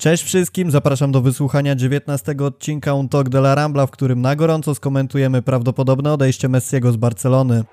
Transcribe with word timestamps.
Cześć 0.00 0.24
wszystkim, 0.24 0.70
zapraszam 0.70 1.12
do 1.12 1.20
wysłuchania 1.20 1.74
19 1.74 2.34
odcinka 2.40 2.94
Un 2.94 3.08
Talk 3.08 3.28
de 3.28 3.38
la 3.38 3.54
Rambla, 3.54 3.86
w 3.86 3.90
którym 3.90 4.20
na 4.20 4.36
gorąco 4.36 4.74
skomentujemy 4.74 5.42
prawdopodobne 5.42 6.12
odejście 6.12 6.48
Messiego 6.48 6.92
z 6.92 6.96
Barcelony. 6.96 7.64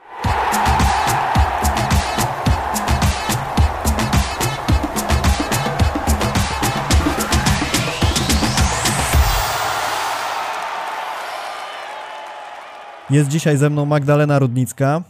Jest 13.09 13.29
dzisiaj 13.29 13.57
ze 13.57 13.69
mną 13.69 13.85
Magdalena 13.85 14.39
Rudnicka. 14.39 15.03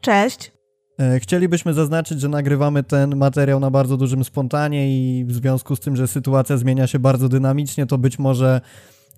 Cześć. 0.00 0.55
E, 1.00 1.20
chcielibyśmy 1.20 1.74
zaznaczyć, 1.74 2.20
że 2.20 2.28
nagrywamy 2.28 2.82
ten 2.82 3.16
materiał 3.16 3.60
na 3.60 3.70
bardzo 3.70 3.96
dużym 3.96 4.24
spontanie 4.24 4.88
i 4.90 5.24
w 5.24 5.32
związku 5.32 5.76
z 5.76 5.80
tym, 5.80 5.96
że 5.96 6.08
sytuacja 6.08 6.56
zmienia 6.56 6.86
się 6.86 6.98
bardzo 6.98 7.28
dynamicznie, 7.28 7.86
to 7.86 7.98
być 7.98 8.18
może 8.18 8.60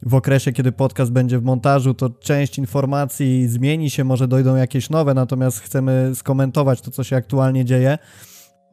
w 0.02 0.14
okresie, 0.14 0.52
kiedy 0.52 0.72
podcast 0.72 1.12
będzie 1.12 1.38
w 1.38 1.42
montażu, 1.42 1.94
to 1.94 2.10
część 2.10 2.58
informacji 2.58 3.48
zmieni 3.48 3.90
się, 3.90 4.04
może 4.04 4.28
dojdą 4.28 4.56
jakieś 4.56 4.90
nowe, 4.90 5.14
natomiast 5.14 5.60
chcemy 5.60 6.12
skomentować 6.14 6.80
to, 6.80 6.90
co 6.90 7.04
się 7.04 7.16
aktualnie 7.16 7.64
dzieje. 7.64 7.98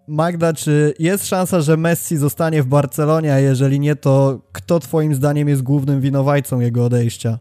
Magda, 0.07 0.53
czy 0.53 0.93
jest 0.99 1.27
szansa, 1.27 1.61
że 1.61 1.77
Messi 1.77 2.17
zostanie 2.17 2.63
w 2.63 2.67
Barcelonie, 2.67 3.33
a 3.33 3.39
jeżeli 3.39 3.79
nie, 3.79 3.95
to 3.95 4.41
kto 4.51 4.79
Twoim 4.79 5.15
zdaniem 5.15 5.49
jest 5.49 5.61
głównym 5.61 6.01
winowajcą 6.01 6.59
jego 6.59 6.85
odejścia? 6.85 7.39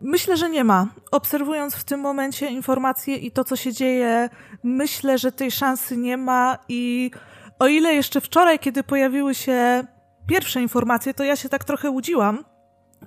Myślę, 0.00 0.36
że 0.36 0.50
nie 0.50 0.64
ma. 0.64 0.86
Obserwując 1.10 1.74
w 1.74 1.84
tym 1.84 2.00
momencie 2.00 2.46
informacje 2.46 3.16
i 3.16 3.30
to, 3.30 3.44
co 3.44 3.56
się 3.56 3.72
dzieje, 3.72 4.28
myślę, 4.62 5.18
że 5.18 5.32
tej 5.32 5.50
szansy 5.50 5.96
nie 5.96 6.16
ma 6.16 6.58
i 6.68 7.10
o 7.58 7.66
ile 7.66 7.94
jeszcze 7.94 8.20
wczoraj, 8.20 8.58
kiedy 8.58 8.82
pojawiły 8.82 9.34
się 9.34 9.84
pierwsze 10.26 10.62
informacje, 10.62 11.14
to 11.14 11.24
ja 11.24 11.36
się 11.36 11.48
tak 11.48 11.64
trochę 11.64 11.90
łudziłam, 11.90 12.44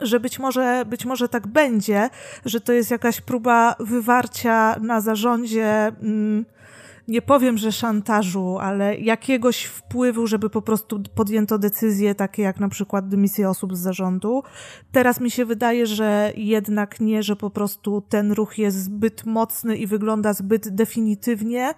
że 0.01 0.19
być 0.19 0.39
może, 0.39 0.83
być 0.85 1.05
może 1.05 1.29
tak 1.29 1.47
będzie, 1.47 2.09
że 2.45 2.61
to 2.61 2.73
jest 2.73 2.91
jakaś 2.91 3.21
próba 3.21 3.75
wywarcia 3.79 4.75
na 4.79 5.01
zarządzie 5.01 5.67
mm, 5.87 6.45
nie 7.07 7.21
powiem, 7.21 7.57
że 7.57 7.71
szantażu, 7.71 8.57
ale 8.59 8.97
jakiegoś 8.97 9.63
wpływu, 9.63 10.27
żeby 10.27 10.49
po 10.49 10.61
prostu 10.61 11.03
podjęto 11.15 11.57
decyzje 11.59 12.15
takie 12.15 12.41
jak 12.41 12.59
na 12.59 12.69
przykład 12.69 13.07
dymisję 13.07 13.49
osób 13.49 13.75
z 13.75 13.79
zarządu. 13.79 14.43
Teraz 14.91 15.19
mi 15.19 15.31
się 15.31 15.45
wydaje, 15.45 15.87
że 15.87 16.33
jednak 16.35 16.99
nie, 16.99 17.23
że 17.23 17.35
po 17.35 17.49
prostu 17.49 18.01
ten 18.09 18.31
ruch 18.31 18.57
jest 18.57 18.83
zbyt 18.83 19.25
mocny 19.25 19.77
i 19.77 19.87
wygląda 19.87 20.33
zbyt 20.33 20.75
definitywnie, 20.75 21.73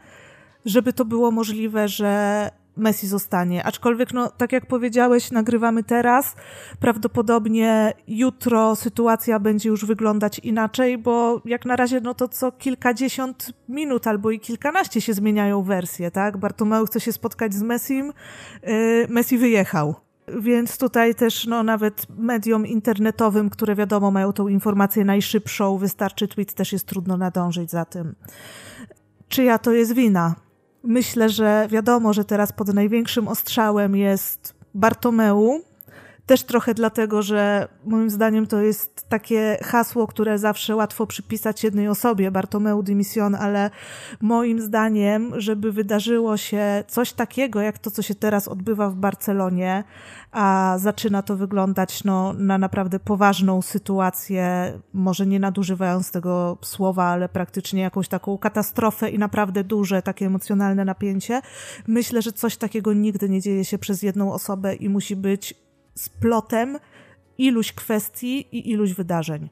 żeby 0.65 0.93
to 0.93 1.05
było 1.05 1.31
możliwe, 1.31 1.87
że 1.87 2.51
Messi 2.77 3.07
zostanie. 3.07 3.63
Aczkolwiek, 3.63 4.13
no, 4.13 4.29
tak 4.29 4.51
jak 4.51 4.65
powiedziałeś, 4.65 5.31
nagrywamy 5.31 5.83
teraz. 5.83 6.35
Prawdopodobnie 6.79 7.93
jutro 8.07 8.75
sytuacja 8.75 9.39
będzie 9.39 9.69
już 9.69 9.85
wyglądać 9.85 10.39
inaczej, 10.39 10.97
bo 10.97 11.41
jak 11.45 11.65
na 11.65 11.75
razie, 11.75 12.01
no 12.01 12.13
to 12.13 12.27
co 12.27 12.51
kilkadziesiąt 12.51 13.53
minut 13.69 14.07
albo 14.07 14.31
i 14.31 14.39
kilkanaście 14.39 15.01
się 15.01 15.13
zmieniają 15.13 15.63
wersje, 15.63 16.11
tak? 16.11 16.37
Bartomeu 16.37 16.85
chce 16.85 16.99
się 16.99 17.11
spotkać 17.11 17.53
z 17.53 17.61
Messim, 17.61 18.13
yy, 18.63 19.07
Messi 19.09 19.37
wyjechał. 19.37 19.95
Więc 20.27 20.77
tutaj 20.77 21.15
też, 21.15 21.47
no, 21.47 21.63
nawet 21.63 22.05
mediom 22.17 22.67
internetowym, 22.67 23.49
które 23.49 23.75
wiadomo 23.75 24.11
mają 24.11 24.33
tą 24.33 24.47
informację 24.47 25.05
najszybszą, 25.05 25.77
wystarczy 25.77 26.27
tweet, 26.27 26.53
też 26.53 26.73
jest 26.73 26.85
trudno 26.85 27.17
nadążyć 27.17 27.71
za 27.71 27.85
tym. 27.85 28.15
Czyja 29.29 29.57
to 29.57 29.71
jest 29.71 29.93
wina? 29.93 30.35
Myślę, 30.86 31.30
że 31.30 31.67
wiadomo, 31.72 32.14
że 32.14 32.25
teraz 32.25 32.52
pod 32.52 32.67
największym 32.67 33.28
ostrzałem 33.28 33.95
jest 33.95 34.53
Bartomeu. 34.73 35.61
Też 36.25 36.43
trochę 36.43 36.73
dlatego, 36.73 37.21
że 37.21 37.67
moim 37.85 38.09
zdaniem 38.09 38.47
to 38.47 38.61
jest 38.61 39.09
takie 39.09 39.57
hasło, 39.63 40.07
które 40.07 40.39
zawsze 40.39 40.75
łatwo 40.75 41.07
przypisać 41.07 41.63
jednej 41.63 41.87
osobie, 41.87 42.31
Bartomeu 42.31 42.83
Dimission, 42.83 43.35
ale 43.35 43.69
moim 44.21 44.61
zdaniem, 44.61 45.41
żeby 45.41 45.71
wydarzyło 45.71 46.37
się 46.37 46.83
coś 46.87 47.14
takiego, 47.14 47.61
jak 47.61 47.80
to, 47.80 47.91
co 47.91 48.02
się 48.02 48.15
teraz 48.15 48.47
odbywa 48.47 48.89
w 48.89 48.95
Barcelonie, 48.95 49.83
a 50.31 50.75
zaczyna 50.80 51.21
to 51.21 51.35
wyglądać 51.35 52.03
no, 52.03 52.33
na 52.33 52.58
naprawdę 52.58 52.99
poważną 52.99 53.61
sytuację, 53.61 54.73
może 54.93 55.25
nie 55.25 55.39
nadużywając 55.39 56.11
tego 56.11 56.58
słowa, 56.61 57.03
ale 57.03 57.30
praktycznie 57.30 57.81
jakąś 57.81 58.08
taką 58.08 58.37
katastrofę 58.37 59.09
i 59.09 59.19
naprawdę 59.19 59.64
duże 59.64 60.02
takie 60.02 60.25
emocjonalne 60.25 60.85
napięcie. 60.85 61.41
Myślę, 61.87 62.21
że 62.21 62.31
coś 62.31 62.58
takiego 62.58 62.93
nigdy 62.93 63.30
nie 63.30 63.41
dzieje 63.41 63.65
się 63.65 63.77
przez 63.77 64.03
jedną 64.03 64.33
osobę 64.33 64.75
i 64.75 64.89
musi 64.89 65.15
być 65.15 65.64
splotem 65.98 66.78
iluś 67.38 67.73
kwestii 67.73 68.48
i 68.52 68.70
iluś 68.70 68.94
wydarzeń 68.94 69.50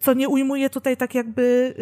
co 0.00 0.14
nie 0.14 0.28
ujmuje 0.28 0.70
tutaj 0.70 0.96
tak 0.96 1.14
jakby 1.14 1.74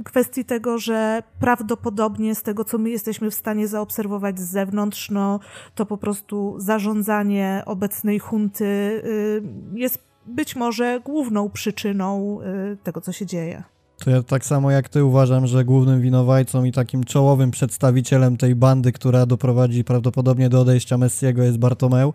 y, 0.00 0.04
kwestii 0.04 0.44
tego, 0.44 0.78
że 0.78 1.22
prawdopodobnie 1.40 2.34
z 2.34 2.42
tego, 2.42 2.64
co 2.64 2.78
my 2.78 2.90
jesteśmy 2.90 3.30
w 3.30 3.34
stanie 3.34 3.68
zaobserwować 3.68 4.40
z 4.40 4.50
zewnątrz, 4.50 5.10
no 5.10 5.40
to 5.74 5.86
po 5.86 5.96
prostu 5.96 6.54
zarządzanie 6.58 7.62
obecnej 7.66 8.18
hunty 8.18 8.64
y, 8.64 9.42
jest 9.74 9.98
być 10.26 10.56
może 10.56 11.00
główną 11.04 11.50
przyczyną 11.50 12.40
y, 12.40 12.76
tego, 12.76 13.00
co 13.00 13.12
się 13.12 13.26
dzieje. 13.26 13.62
To 14.04 14.10
ja 14.10 14.22
tak 14.22 14.44
samo 14.44 14.70
jak 14.70 14.88
ty 14.88 15.04
uważam, 15.04 15.46
że 15.46 15.64
głównym 15.64 16.00
winowajcą 16.00 16.64
i 16.64 16.72
takim 16.72 17.04
czołowym 17.04 17.50
przedstawicielem 17.50 18.36
tej 18.36 18.54
bandy, 18.54 18.92
która 18.92 19.26
doprowadzi 19.26 19.84
prawdopodobnie 19.84 20.48
do 20.48 20.60
odejścia 20.60 20.98
Messiego 20.98 21.42
jest 21.42 21.58
Bartomeu 21.58 22.14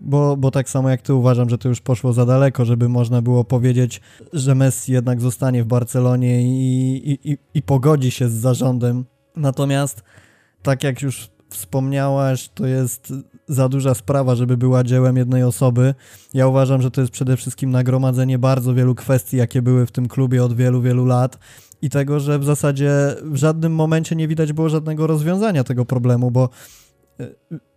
bo, 0.00 0.36
bo 0.36 0.50
tak 0.50 0.70
samo 0.70 0.90
jak 0.90 1.02
ty 1.02 1.14
uważam, 1.14 1.50
że 1.50 1.58
to 1.58 1.68
już 1.68 1.80
poszło 1.80 2.12
za 2.12 2.26
daleko, 2.26 2.64
żeby 2.64 2.88
można 2.88 3.22
było 3.22 3.44
powiedzieć, 3.44 4.00
że 4.32 4.54
Messi 4.54 4.92
jednak 4.92 5.20
zostanie 5.20 5.64
w 5.64 5.66
Barcelonie 5.66 6.42
i, 6.42 7.10
i, 7.10 7.32
i, 7.32 7.38
i 7.54 7.62
pogodzi 7.62 8.10
się 8.10 8.28
z 8.28 8.32
zarządem. 8.32 9.04
Natomiast, 9.36 10.02
tak 10.62 10.84
jak 10.84 11.02
już 11.02 11.30
wspomniałaś, 11.50 12.48
to 12.48 12.66
jest 12.66 13.12
za 13.48 13.68
duża 13.68 13.94
sprawa, 13.94 14.34
żeby 14.34 14.56
była 14.56 14.84
dziełem 14.84 15.16
jednej 15.16 15.42
osoby. 15.42 15.94
Ja 16.34 16.46
uważam, 16.46 16.82
że 16.82 16.90
to 16.90 17.00
jest 17.00 17.12
przede 17.12 17.36
wszystkim 17.36 17.70
nagromadzenie 17.70 18.38
bardzo 18.38 18.74
wielu 18.74 18.94
kwestii, 18.94 19.36
jakie 19.36 19.62
były 19.62 19.86
w 19.86 19.90
tym 19.90 20.08
klubie 20.08 20.44
od 20.44 20.56
wielu, 20.56 20.82
wielu 20.82 21.04
lat 21.04 21.38
i 21.82 21.90
tego, 21.90 22.20
że 22.20 22.38
w 22.38 22.44
zasadzie 22.44 22.92
w 23.22 23.36
żadnym 23.36 23.74
momencie 23.74 24.16
nie 24.16 24.28
widać 24.28 24.52
było 24.52 24.68
żadnego 24.68 25.06
rozwiązania 25.06 25.64
tego 25.64 25.84
problemu, 25.84 26.30
bo 26.30 26.48
e, 27.20 27.28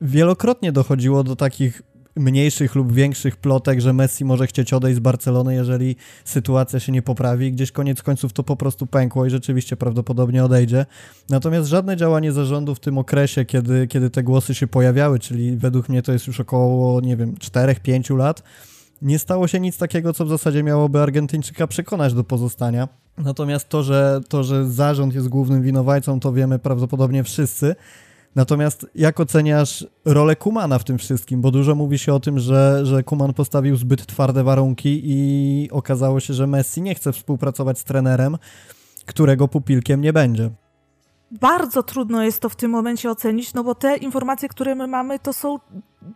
wielokrotnie 0.01 0.71
dochodziło 0.71 1.23
do 1.23 1.35
takich 1.35 1.81
mniejszych 2.15 2.75
lub 2.75 2.93
większych 2.93 3.37
plotek, 3.37 3.81
że 3.81 3.93
Messi 3.93 4.25
może 4.25 4.47
chcieć 4.47 4.73
odejść 4.73 4.97
z 4.97 4.99
Barcelony, 4.99 5.55
jeżeli 5.55 5.95
sytuacja 6.25 6.79
się 6.79 6.91
nie 6.91 7.01
poprawi. 7.01 7.51
Gdzieś 7.51 7.71
koniec 7.71 8.03
końców 8.03 8.33
to 8.33 8.43
po 8.43 8.55
prostu 8.55 8.87
pękło 8.87 9.25
i 9.25 9.29
rzeczywiście 9.29 9.77
prawdopodobnie 9.77 10.43
odejdzie. 10.45 10.85
Natomiast 11.29 11.69
żadne 11.69 11.97
działanie 11.97 12.31
zarządu 12.31 12.75
w 12.75 12.79
tym 12.79 12.97
okresie, 12.97 13.45
kiedy, 13.45 13.87
kiedy 13.87 14.09
te 14.09 14.23
głosy 14.23 14.55
się 14.55 14.67
pojawiały, 14.67 15.19
czyli 15.19 15.57
według 15.57 15.89
mnie 15.89 16.01
to 16.01 16.11
jest 16.13 16.27
już 16.27 16.39
około, 16.39 17.01
nie 17.01 17.17
wiem, 17.17 17.35
4-5 17.35 18.17
lat, 18.17 18.43
nie 19.01 19.19
stało 19.19 19.47
się 19.47 19.59
nic 19.59 19.77
takiego, 19.77 20.13
co 20.13 20.25
w 20.25 20.29
zasadzie 20.29 20.63
miałoby 20.63 20.99
Argentyńczyka 20.99 21.67
przekonać 21.67 22.13
do 22.13 22.23
pozostania. 22.23 22.87
Natomiast 23.17 23.69
to, 23.69 23.83
że, 23.83 24.21
to, 24.29 24.43
że 24.43 24.71
zarząd 24.71 25.15
jest 25.15 25.27
głównym 25.27 25.61
winowajcą, 25.61 26.19
to 26.19 26.33
wiemy 26.33 26.59
prawdopodobnie 26.59 27.23
wszyscy. 27.23 27.75
Natomiast 28.35 28.85
jak 28.95 29.19
oceniasz 29.19 29.85
rolę 30.05 30.35
Kumana 30.35 30.79
w 30.79 30.83
tym 30.83 30.97
wszystkim? 30.97 31.41
Bo 31.41 31.51
dużo 31.51 31.75
mówi 31.75 31.99
się 31.99 32.13
o 32.13 32.19
tym, 32.19 32.39
że, 32.39 32.85
że 32.85 33.03
Kuman 33.03 33.33
postawił 33.33 33.75
zbyt 33.75 34.05
twarde 34.05 34.43
warunki 34.43 35.01
i 35.03 35.69
okazało 35.71 36.19
się, 36.19 36.33
że 36.33 36.47
Messi 36.47 36.81
nie 36.81 36.95
chce 36.95 37.13
współpracować 37.13 37.79
z 37.79 37.83
trenerem, 37.83 38.37
którego 39.05 39.47
pupilkiem 39.47 40.01
nie 40.01 40.13
będzie. 40.13 40.49
Bardzo 41.31 41.83
trudno 41.83 42.23
jest 42.23 42.39
to 42.39 42.49
w 42.49 42.55
tym 42.55 42.71
momencie 42.71 43.11
ocenić, 43.11 43.53
no 43.53 43.63
bo 43.63 43.75
te 43.75 43.97
informacje, 43.97 44.49
które 44.49 44.75
my 44.75 44.87
mamy, 44.87 45.19
to 45.19 45.33
są 45.33 45.59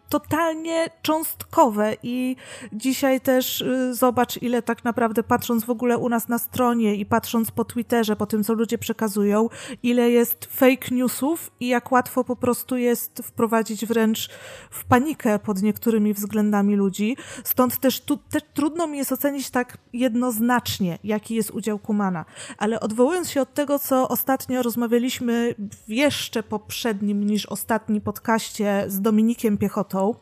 totalnie 0.10 0.90
cząstkowe 1.02 1.96
i 2.04 2.36
dzisiaj 2.74 3.22
też 3.22 3.62
y, 3.62 3.94
zobacz, 3.94 4.42
ile 4.42 4.62
tak 4.62 4.84
naprawdę 4.84 5.24
patrząc 5.24 5.66
w 5.66 5.70
ogóle 5.70 5.98
u 5.98 6.10
nas 6.10 6.28
na 6.28 6.38
stronie 6.38 6.96
i 6.96 7.06
patrząc 7.06 7.52
po 7.52 7.66
Twitterze, 7.66 8.16
po 8.16 8.26
tym, 8.26 8.44
co 8.44 8.54
ludzie 8.54 8.78
przekazują, 8.78 9.50
ile 9.84 10.10
jest 10.10 10.46
fake 10.46 10.96
newsów 10.96 11.52
i 11.60 11.68
jak 11.68 11.92
łatwo 11.92 12.24
po 12.24 12.36
prostu 12.36 12.78
jest 12.78 13.22
wprowadzić 13.24 13.86
wręcz 13.86 14.30
w 14.70 14.86
panikę 14.86 15.40
pod 15.40 15.62
niektórymi 15.62 16.14
względami 16.14 16.76
ludzi. 16.76 17.18
Stąd 17.44 17.78
też, 17.80 18.02
tu, 18.02 18.18
też 18.18 18.44
trudno 18.54 18.88
mi 18.88 18.98
jest 18.98 19.12
ocenić 19.12 19.50
tak 19.50 19.78
jednoznacznie, 19.94 21.00
jaki 21.04 21.36
jest 21.36 21.52
udział 21.52 21.80
Kumana. 21.80 22.26
Ale 22.58 22.80
odwołując 22.80 23.30
się 23.30 23.42
od 23.42 23.54
tego, 23.54 23.80
co 23.80 24.08
ostatnio 24.08 24.64
rozmawialiśmy 24.64 25.56
w 25.88 25.90
jeszcze 25.90 26.44
poprzednim 26.44 27.24
niż 27.24 27.46
ostatni 27.46 28.02
podcaście 28.02 28.86
z 28.88 29.02
Dominikiem 29.02 29.58
Piechotą, 29.58 29.75
piechotą, 29.76 30.16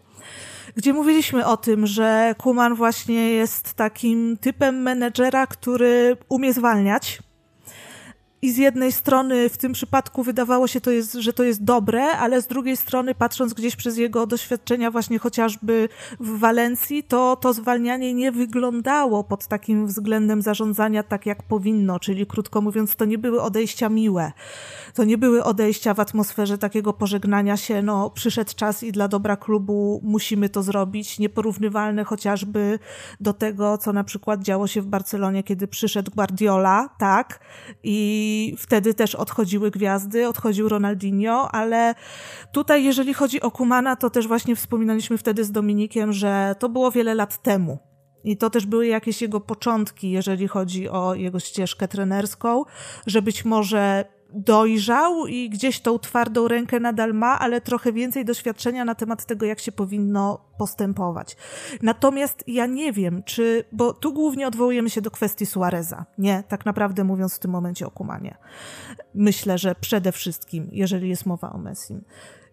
gdzie 0.76 0.94
mówiliśmy 0.94 1.46
o 1.46 1.58
tym, 1.58 1.88
że 1.88 2.36
Kuman 2.38 2.76
właśnie 2.76 3.30
jest 3.30 3.74
takim 3.74 4.38
typem 4.38 4.82
menedżera, 4.82 5.48
który 5.48 6.18
umie 6.30 6.54
zwalniać. 6.54 7.20
I 8.44 8.52
z 8.52 8.58
jednej 8.58 8.92
strony 8.92 9.50
w 9.50 9.58
tym 9.58 9.74
przypadku 9.74 10.24
wydawało 10.24 10.68
się, 10.68 10.82
to 10.82 10.92
jest, 10.92 11.14
że 11.14 11.34
to 11.34 11.44
jest 11.44 11.64
dobre, 11.64 12.04
ale 12.04 12.42
z 12.42 12.48
drugiej 12.48 12.78
strony, 12.78 13.16
patrząc 13.16 13.54
gdzieś 13.54 13.76
przez 13.76 13.98
jego 13.98 14.28
doświadczenia, 14.28 14.92
właśnie 14.92 15.20
chociażby 15.20 15.90
w 16.20 16.40
Walencji, 16.40 17.04
to 17.04 17.36
to 17.36 17.54
zwalnianie 17.54 18.14
nie 18.14 18.32
wyglądało 18.32 19.24
pod 19.24 19.48
takim 19.48 19.88
względem 19.88 20.42
zarządzania 20.42 21.04
tak, 21.04 21.26
jak 21.26 21.44
powinno. 21.44 22.00
Czyli 22.00 22.26
krótko 22.26 22.62
mówiąc, 22.62 22.96
to 22.96 23.06
nie 23.06 23.18
były 23.18 23.42
odejścia 23.42 23.90
miłe. 23.90 24.32
To 24.94 25.04
nie 25.04 25.18
były 25.18 25.44
odejścia 25.44 25.94
w 25.94 26.00
atmosferze 26.00 26.58
takiego 26.58 26.94
pożegnania 26.94 27.58
się, 27.58 27.82
no 27.82 28.10
przyszedł 28.10 28.52
czas 28.56 28.84
i 28.84 28.92
dla 28.92 29.08
dobra 29.08 29.38
klubu 29.38 30.02
musimy 30.04 30.50
to 30.50 30.64
zrobić. 30.64 31.20
Nieporównywalne 31.20 32.04
chociażby 32.04 32.80
do 33.20 33.34
tego, 33.34 33.78
co 33.78 33.94
na 33.94 34.04
przykład 34.04 34.42
działo 34.42 34.68
się 34.68 34.82
w 34.82 34.88
Barcelonie, 34.88 35.44
kiedy 35.44 35.68
przyszedł 35.68 36.12
Guardiola, 36.16 36.90
tak, 36.98 37.40
i 37.84 38.33
wtedy 38.58 38.94
też 38.94 39.16
odchodziły 39.16 39.72
gwiazdy, 39.72 40.28
odchodził 40.28 40.70
Ronaldinho, 40.70 41.52
ale 41.52 41.96
tutaj, 42.52 42.84
jeżeli 42.84 43.14
chodzi 43.14 43.42
o 43.42 43.52
Kumana, 43.52 43.96
to 43.96 44.10
też 44.10 44.28
właśnie 44.28 44.56
wspominaliśmy 44.56 45.18
wtedy 45.18 45.44
z 45.44 45.52
Dominikiem, 45.52 46.14
że 46.14 46.56
to 46.60 46.70
było 46.70 46.92
wiele 46.92 47.16
lat 47.16 47.42
temu. 47.42 47.80
I 48.24 48.38
to 48.38 48.50
też 48.50 48.66
były 48.66 48.88
jakieś 48.88 49.22
jego 49.22 49.40
początki, 49.40 50.12
jeżeli 50.12 50.48
chodzi 50.48 50.90
o 50.90 51.16
jego 51.16 51.40
ścieżkę 51.40 51.88
trenerską, 51.88 52.64
że 53.08 53.22
być 53.22 53.46
może 53.46 54.06
dojrzał 54.34 55.28
i 55.28 55.50
gdzieś 55.50 55.80
tą 55.80 56.00
twardą 56.00 56.48
rękę 56.48 56.80
nadal 56.80 57.14
ma, 57.14 57.40
ale 57.40 57.62
trochę 57.62 57.94
więcej 57.94 58.26
doświadczenia 58.26 58.86
na 58.86 58.96
temat 58.96 59.26
tego, 59.26 59.46
jak 59.46 59.60
się 59.60 59.72
powinno 59.72 60.46
postępować. 60.58 61.38
Natomiast 61.82 62.44
ja 62.48 62.66
nie 62.66 62.94
wiem, 62.94 63.24
czy, 63.24 63.64
bo 63.72 63.94
tu 63.94 64.14
głównie 64.14 64.48
odwołujemy 64.48 64.90
się 64.90 65.02
do 65.02 65.12
kwestii 65.12 65.46
Suareza. 65.46 66.06
Nie, 66.18 66.44
tak 66.48 66.66
naprawdę 66.66 67.04
mówiąc 67.04 67.36
w 67.36 67.40
tym 67.40 67.52
momencie 67.52 67.88
o 67.88 67.92
Kumanie. 67.92 68.38
Myślę, 69.16 69.58
że 69.58 69.76
przede 69.76 70.12
wszystkim, 70.12 70.70
jeżeli 70.72 71.10
jest 71.10 71.26
mowa 71.26 71.52
o 71.52 71.58
Messim. 71.58 72.04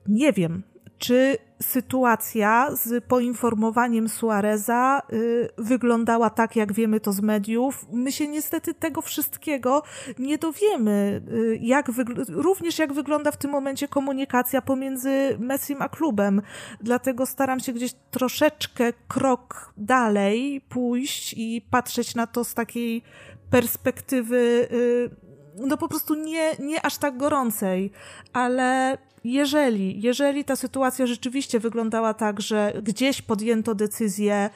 Nie 0.06 0.32
wiem, 0.32 0.62
czy 1.00 1.38
sytuacja 1.62 2.68
z 2.76 3.04
poinformowaniem 3.04 4.08
Suareza 4.08 5.02
y, 5.12 5.48
wyglądała 5.58 6.30
tak, 6.30 6.56
jak 6.56 6.72
wiemy 6.72 7.00
to 7.00 7.12
z 7.12 7.20
mediów. 7.20 7.86
My 7.92 8.12
się 8.12 8.28
niestety 8.28 8.74
tego 8.74 9.02
wszystkiego 9.02 9.82
nie 10.18 10.38
dowiemy, 10.38 11.22
y, 11.32 11.58
jak 11.62 11.90
również 12.28 12.78
jak 12.78 12.92
wygląda 12.92 13.30
w 13.30 13.36
tym 13.36 13.50
momencie 13.50 13.88
komunikacja 13.88 14.62
pomiędzy 14.62 15.36
Messim 15.38 15.82
a 15.82 15.88
klubem. 15.88 16.42
Dlatego 16.80 17.26
staram 17.26 17.60
się 17.60 17.72
gdzieś 17.72 17.92
troszeczkę 18.10 18.92
krok 19.08 19.72
dalej 19.76 20.60
pójść 20.68 21.34
i 21.36 21.66
patrzeć 21.70 22.14
na 22.14 22.26
to 22.26 22.44
z 22.44 22.54
takiej 22.54 23.02
perspektywy 23.50 24.68
y, 24.72 25.29
no 25.56 25.76
po 25.76 25.88
prostu 25.88 26.14
nie, 26.14 26.56
nie 26.58 26.86
aż 26.86 26.98
tak 26.98 27.16
gorącej, 27.16 27.90
ale 28.32 28.98
jeżeli, 29.24 30.02
jeżeli 30.02 30.44
ta 30.44 30.56
sytuacja 30.56 31.06
rzeczywiście 31.06 31.60
wyglądała 31.60 32.14
tak, 32.14 32.40
że 32.40 32.72
gdzieś 32.82 33.22
podjęto 33.22 33.74
decyzję, 33.74 34.50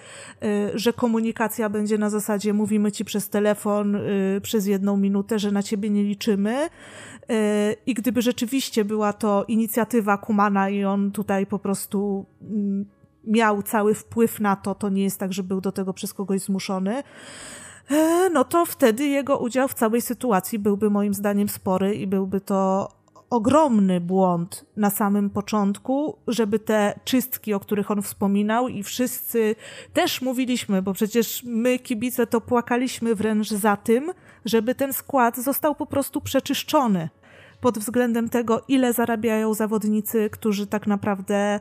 y, 0.45 0.79
że 0.79 0.93
komunikacja 0.93 1.69
będzie 1.69 1.99
na 1.99 2.11
zasadzie 2.11 2.53
mówimy 2.53 2.93
ci 2.93 3.05
przez 3.05 3.29
telefon 3.29 3.95
y, 3.95 4.41
przez 4.43 4.67
jedną 4.67 4.97
minutę, 4.97 5.39
że 5.39 5.51
na 5.51 5.63
ciebie 5.63 5.91
nie 5.91 6.05
liczymy, 6.05 6.65
y, 6.65 6.69
i 7.87 7.95
gdyby 7.95 8.23
rzeczywiście 8.23 8.85
była 8.85 9.13
to 9.13 9.45
inicjatywa 9.49 10.19
Kumana 10.19 10.71
i 10.71 10.85
on 10.85 11.11
tutaj 11.11 11.47
po 11.47 11.59
prostu 11.59 12.27
mm, 12.43 12.85
miał 13.27 13.63
cały 13.63 13.95
wpływ 13.95 14.41
na 14.41 14.57
to, 14.57 14.75
to 14.75 14.89
nie 14.89 15.03
jest 15.03 15.21
tak, 15.21 15.33
że 15.33 15.43
był 15.43 15.61
do 15.61 15.73
tego 15.73 15.93
przez 15.93 16.15
kogoś 16.15 16.41
zmuszony, 16.41 17.03
no 18.33 18.45
to 18.45 18.67
wtedy 18.67 19.07
jego 19.07 19.39
udział 19.39 19.69
w 19.69 19.75
całej 19.75 20.01
sytuacji 20.01 20.59
byłby 20.59 20.91
moim 20.91 21.15
zdaniem 21.15 21.49
spory 21.49 21.95
i 21.95 22.07
byłby 22.07 22.41
to 22.41 22.89
ogromny 23.31 24.01
błąd 24.01 24.65
na 24.77 24.91
samym 24.91 25.31
początku, 25.31 26.19
żeby 26.29 26.59
te 26.59 27.01
czystki, 27.05 27.55
o 27.55 27.61
których 27.61 27.91
on 27.91 28.03
wspominał 28.03 28.69
i 28.69 28.83
wszyscy 28.83 29.57
też 29.93 30.23
mówiliśmy, 30.23 30.83
bo 30.83 30.93
przecież 30.93 31.43
my 31.47 31.79
kibice 31.79 32.27
to 32.27 32.41
płakaliśmy 32.41 33.15
wręcz 33.15 33.49
za 33.51 33.77
tym, 33.77 34.13
żeby 34.45 34.75
ten 34.75 34.93
skład 34.93 35.37
został 35.37 35.75
po 35.75 35.87
prostu 35.87 36.21
przeczyszczony 36.21 37.09
pod 37.65 37.79
względem 37.79 38.29
tego, 38.29 38.63
ile 38.69 38.93
zarabiają 38.93 39.55
zawodnicy, 39.55 40.31
którzy 40.31 40.67
tak 40.67 40.87
naprawdę 40.87 41.61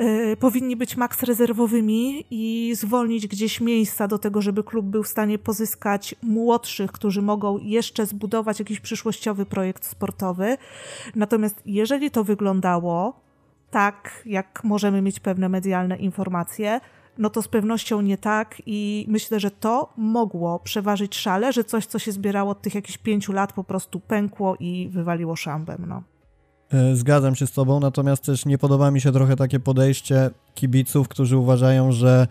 y, 0.00 0.36
powinni 0.40 0.76
być 0.76 0.96
maks 0.96 1.22
rezerwowymi 1.22 2.24
i 2.30 2.72
zwolnić 2.74 3.26
gdzieś 3.26 3.60
miejsca 3.60 4.08
do 4.08 4.18
tego, 4.18 4.42
żeby 4.42 4.64
klub 4.64 4.86
był 4.86 5.02
w 5.02 5.08
stanie 5.08 5.38
pozyskać 5.38 6.14
młodszych, 6.22 6.92
którzy 6.92 7.22
mogą 7.22 7.58
jeszcze 7.58 8.06
zbudować 8.06 8.58
jakiś 8.58 8.80
przyszłościowy 8.80 9.46
projekt 9.46 9.84
sportowy. 9.86 10.56
Natomiast 11.14 11.62
jeżeli 11.66 12.10
to 12.10 12.24
wyglądało 12.24 13.20
tak, 13.70 14.22
jak 14.26 14.64
możemy 14.64 15.02
mieć 15.02 15.20
pewne 15.20 15.48
medialne 15.48 15.96
informacje, 15.96 16.80
no 17.18 17.30
to 17.30 17.42
z 17.42 17.48
pewnością 17.48 18.00
nie 18.00 18.18
tak 18.18 18.62
i 18.66 19.06
myślę, 19.08 19.40
że 19.40 19.50
to 19.50 19.92
mogło 19.96 20.58
przeważyć 20.58 21.16
szale, 21.16 21.52
że 21.52 21.64
coś, 21.64 21.86
co 21.86 21.98
się 21.98 22.12
zbierało 22.12 22.50
od 22.50 22.62
tych 22.62 22.74
jakichś 22.74 22.98
pięciu 22.98 23.32
lat 23.32 23.52
po 23.52 23.64
prostu 23.64 24.00
pękło 24.00 24.56
i 24.60 24.88
wywaliło 24.88 25.36
szambem, 25.36 25.84
no. 25.88 26.02
E, 26.72 26.96
zgadzam 26.96 27.34
się 27.34 27.46
z 27.46 27.52
Tobą, 27.52 27.80
natomiast 27.80 28.24
też 28.24 28.46
nie 28.46 28.58
podoba 28.58 28.90
mi 28.90 29.00
się 29.00 29.12
trochę 29.12 29.36
takie 29.36 29.60
podejście 29.60 30.30
kibiców, 30.54 31.08
którzy 31.08 31.36
uważają, 31.36 31.92
że 31.92 32.26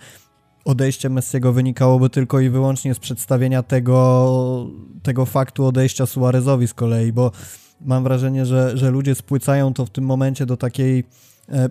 odejście 0.65 1.09
Messiego 1.09 1.53
wynikałoby 1.53 2.09
tylko 2.09 2.39
i 2.39 2.49
wyłącznie 2.49 2.93
z 2.93 2.99
przedstawienia 2.99 3.63
tego, 3.63 4.67
tego 5.03 5.25
faktu 5.25 5.65
odejścia 5.65 6.05
Suarezowi 6.05 6.67
z 6.67 6.73
kolei, 6.73 7.13
bo 7.13 7.31
mam 7.81 8.03
wrażenie, 8.03 8.45
że, 8.45 8.77
że 8.77 8.91
ludzie 8.91 9.15
spłycają 9.15 9.73
to 9.73 9.85
w 9.85 9.89
tym 9.89 10.05
momencie 10.05 10.45
do 10.45 10.57
takiej 10.57 11.03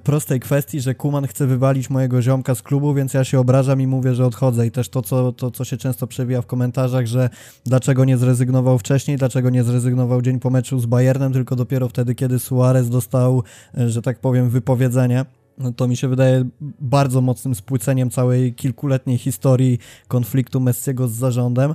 prostej 0.03 0.41
kwestii, 0.41 0.81
że 0.81 0.95
Kuman 0.95 1.27
chce 1.27 1.47
wywalić 1.47 1.91
mojego 1.91 2.23
ziomka 2.23 2.55
z 2.55 2.63
klubu, 2.63 2.95
więc 2.95 3.15
ja 3.15 3.25
się 3.25 3.41
obrażam 3.41 3.81
i 3.81 3.87
mówię, 3.87 4.15
że 4.15 4.27
odchodzę. 4.27 4.67
I 4.67 4.71
też 4.71 4.89
to, 4.89 5.03
co, 5.03 5.33
to, 5.33 5.51
co 5.51 5.65
się 5.65 5.77
często 5.77 6.07
przewija 6.07 6.43
w 6.43 6.47
komentarzach, 6.47 7.07
że 7.07 7.31
dlaczego 7.65 8.05
nie 8.05 8.17
zrezygnował 8.17 8.79
wcześniej, 8.79 9.17
dlaczego 9.17 9.51
nie 9.51 9.65
zrezygnował 9.65 10.23
dzień 10.23 10.41
po 10.41 10.51
meczu 10.51 10.79
z 10.79 10.87
Bayernem, 10.87 11.33
tylko 11.33 11.57
dopiero 11.57 11.89
wtedy, 11.89 12.15
kiedy 12.15 12.39
Suarez 12.39 12.91
dostał, 12.91 13.43
e, 13.79 13.89
że 13.89 14.03
tak 14.03 14.19
powiem, 14.19 14.51
wypowiedzenie. 14.51 15.25
No 15.59 15.73
to 15.73 15.89
mi 15.89 15.97
się 15.97 16.09
wydaje 16.09 16.49
bardzo 16.81 17.21
mocnym 17.21 17.55
spłyceniem 17.55 18.11
całej 18.11 18.55
kilkuletniej 18.55 19.19
historii 19.19 19.79
konfliktu 20.09 20.61
Messiego 20.61 21.09
z 21.09 21.13
zarządem. 21.13 21.75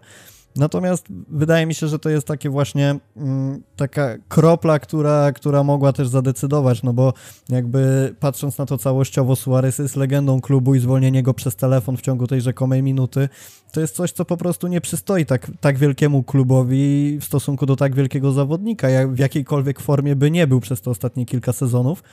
Natomiast 0.56 1.06
wydaje 1.30 1.66
mi 1.66 1.76
się, 1.76 1.88
że 1.88 2.00
to 2.00 2.10
jest 2.10 2.28
takie 2.28 2.50
właśnie 2.50 2.96
mm, 3.18 3.62
taka 3.76 4.16
kropla, 4.28 4.80
która, 4.80 5.32
która 5.32 5.64
mogła 5.64 5.94
też 5.94 6.08
zadecydować, 6.08 6.84
no 6.84 6.94
bo 6.94 7.14
jakby 7.50 8.16
patrząc 8.20 8.58
na 8.58 8.66
to 8.66 8.78
całościowo, 8.78 9.36
Suarez 9.36 9.80
jest 9.80 9.96
legendą 9.96 10.42
klubu 10.42 10.76
i 10.76 10.80
zwolnienie 10.80 11.24
go 11.24 11.34
przez 11.34 11.56
telefon 11.56 11.98
w 11.98 12.02
ciągu 12.02 12.28
tej 12.28 12.42
rzekomej 12.42 12.84
minuty, 12.84 13.30
to 13.72 13.82
jest 13.82 13.96
coś, 13.96 14.12
co 14.12 14.26
po 14.26 14.38
prostu 14.38 14.68
nie 14.68 14.82
przystoi 14.82 15.26
tak, 15.26 15.52
tak 15.62 15.78
wielkiemu 15.78 16.24
klubowi 16.24 17.18
w 17.22 17.24
stosunku 17.24 17.66
do 17.66 17.76
tak 17.76 17.96
wielkiego 17.96 18.32
zawodnika, 18.32 18.90
jak 18.90 19.14
w 19.14 19.20
jakiejkolwiek 19.20 19.80
formie 19.80 20.16
by 20.16 20.32
nie 20.32 20.48
był 20.48 20.60
przez 20.60 20.82
te 20.82 20.90
ostatnie 20.90 21.26
kilka 21.26 21.54
sezonów. 21.54 22.04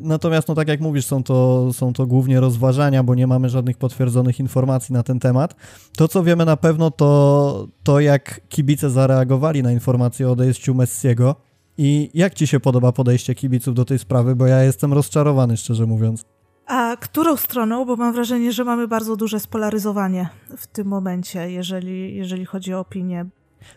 Natomiast, 0.00 0.48
no 0.48 0.54
tak 0.54 0.68
jak 0.68 0.80
mówisz, 0.80 1.06
są 1.06 1.22
to, 1.22 1.68
są 1.72 1.92
to 1.92 2.06
głównie 2.06 2.40
rozważania, 2.40 3.02
bo 3.02 3.14
nie 3.14 3.26
mamy 3.26 3.48
żadnych 3.48 3.78
potwierdzonych 3.78 4.40
informacji 4.40 4.92
na 4.92 5.02
ten 5.02 5.20
temat. 5.20 5.56
To, 5.96 6.08
co 6.08 6.22
wiemy 6.22 6.44
na 6.44 6.56
pewno, 6.56 6.90
to 6.90 7.68
to, 7.82 8.00
jak 8.00 8.40
kibice 8.48 8.90
zareagowali 8.90 9.62
na 9.62 9.72
informację 9.72 10.28
o 10.28 10.32
odejściu 10.32 10.74
Messiego. 10.74 11.36
I 11.78 12.10
jak 12.14 12.34
ci 12.34 12.46
się 12.46 12.60
podoba 12.60 12.92
podejście 12.92 13.34
kibiców 13.34 13.74
do 13.74 13.84
tej 13.84 13.98
sprawy, 13.98 14.36
bo 14.36 14.46
ja 14.46 14.62
jestem 14.62 14.92
rozczarowany, 14.92 15.56
szczerze 15.56 15.86
mówiąc. 15.86 16.24
A 16.66 16.96
którą 17.00 17.36
stroną? 17.36 17.84
Bo 17.84 17.96
mam 17.96 18.14
wrażenie, 18.14 18.52
że 18.52 18.64
mamy 18.64 18.88
bardzo 18.88 19.16
duże 19.16 19.40
spolaryzowanie 19.40 20.28
w 20.56 20.66
tym 20.66 20.86
momencie, 20.86 21.50
jeżeli, 21.50 22.16
jeżeli 22.16 22.44
chodzi 22.44 22.74
o 22.74 22.80
opinię. 22.80 23.26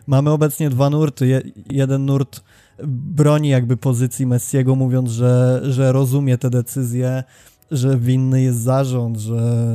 Mamy 0.06 0.30
obecnie 0.30 0.70
dwa 0.70 0.90
nurty. 0.90 1.26
Je, 1.26 1.42
jeden 1.70 2.06
nurt 2.06 2.42
broni 2.86 3.48
jakby 3.48 3.76
pozycji 3.76 4.26
Messiego, 4.26 4.74
mówiąc, 4.74 5.10
że, 5.10 5.60
że 5.62 5.92
rozumie 5.92 6.38
te 6.38 6.50
decyzje, 6.50 7.24
że 7.70 7.98
winny 7.98 8.42
jest 8.42 8.58
zarząd, 8.58 9.18
że, 9.18 9.66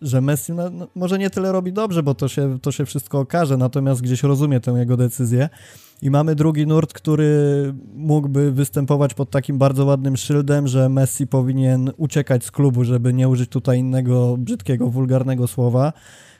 że 0.00 0.20
Messi 0.20 0.52
no, 0.52 0.70
no, 0.70 0.88
może 0.94 1.18
nie 1.18 1.30
tyle 1.30 1.52
robi 1.52 1.72
dobrze, 1.72 2.02
bo 2.02 2.14
to 2.14 2.28
się, 2.28 2.58
to 2.58 2.72
się 2.72 2.86
wszystko 2.86 3.18
okaże, 3.18 3.56
natomiast 3.56 4.02
gdzieś 4.02 4.22
rozumie 4.22 4.60
tę 4.60 4.70
jego 4.70 4.96
decyzję. 4.96 5.48
I 6.02 6.10
mamy 6.10 6.34
drugi 6.34 6.66
nurt, 6.66 6.92
który 6.92 7.34
mógłby 7.94 8.52
występować 8.52 9.14
pod 9.14 9.30
takim 9.30 9.58
bardzo 9.58 9.84
ładnym 9.84 10.16
szyldem, 10.16 10.66
że 10.66 10.88
Messi 10.88 11.26
powinien 11.26 11.90
uciekać 11.96 12.44
z 12.44 12.50
klubu, 12.50 12.84
żeby 12.84 13.12
nie 13.12 13.28
użyć 13.28 13.50
tutaj 13.50 13.78
innego 13.78 14.36
brzydkiego, 14.38 14.90
wulgarnego 14.90 15.46
słowa 15.46 15.92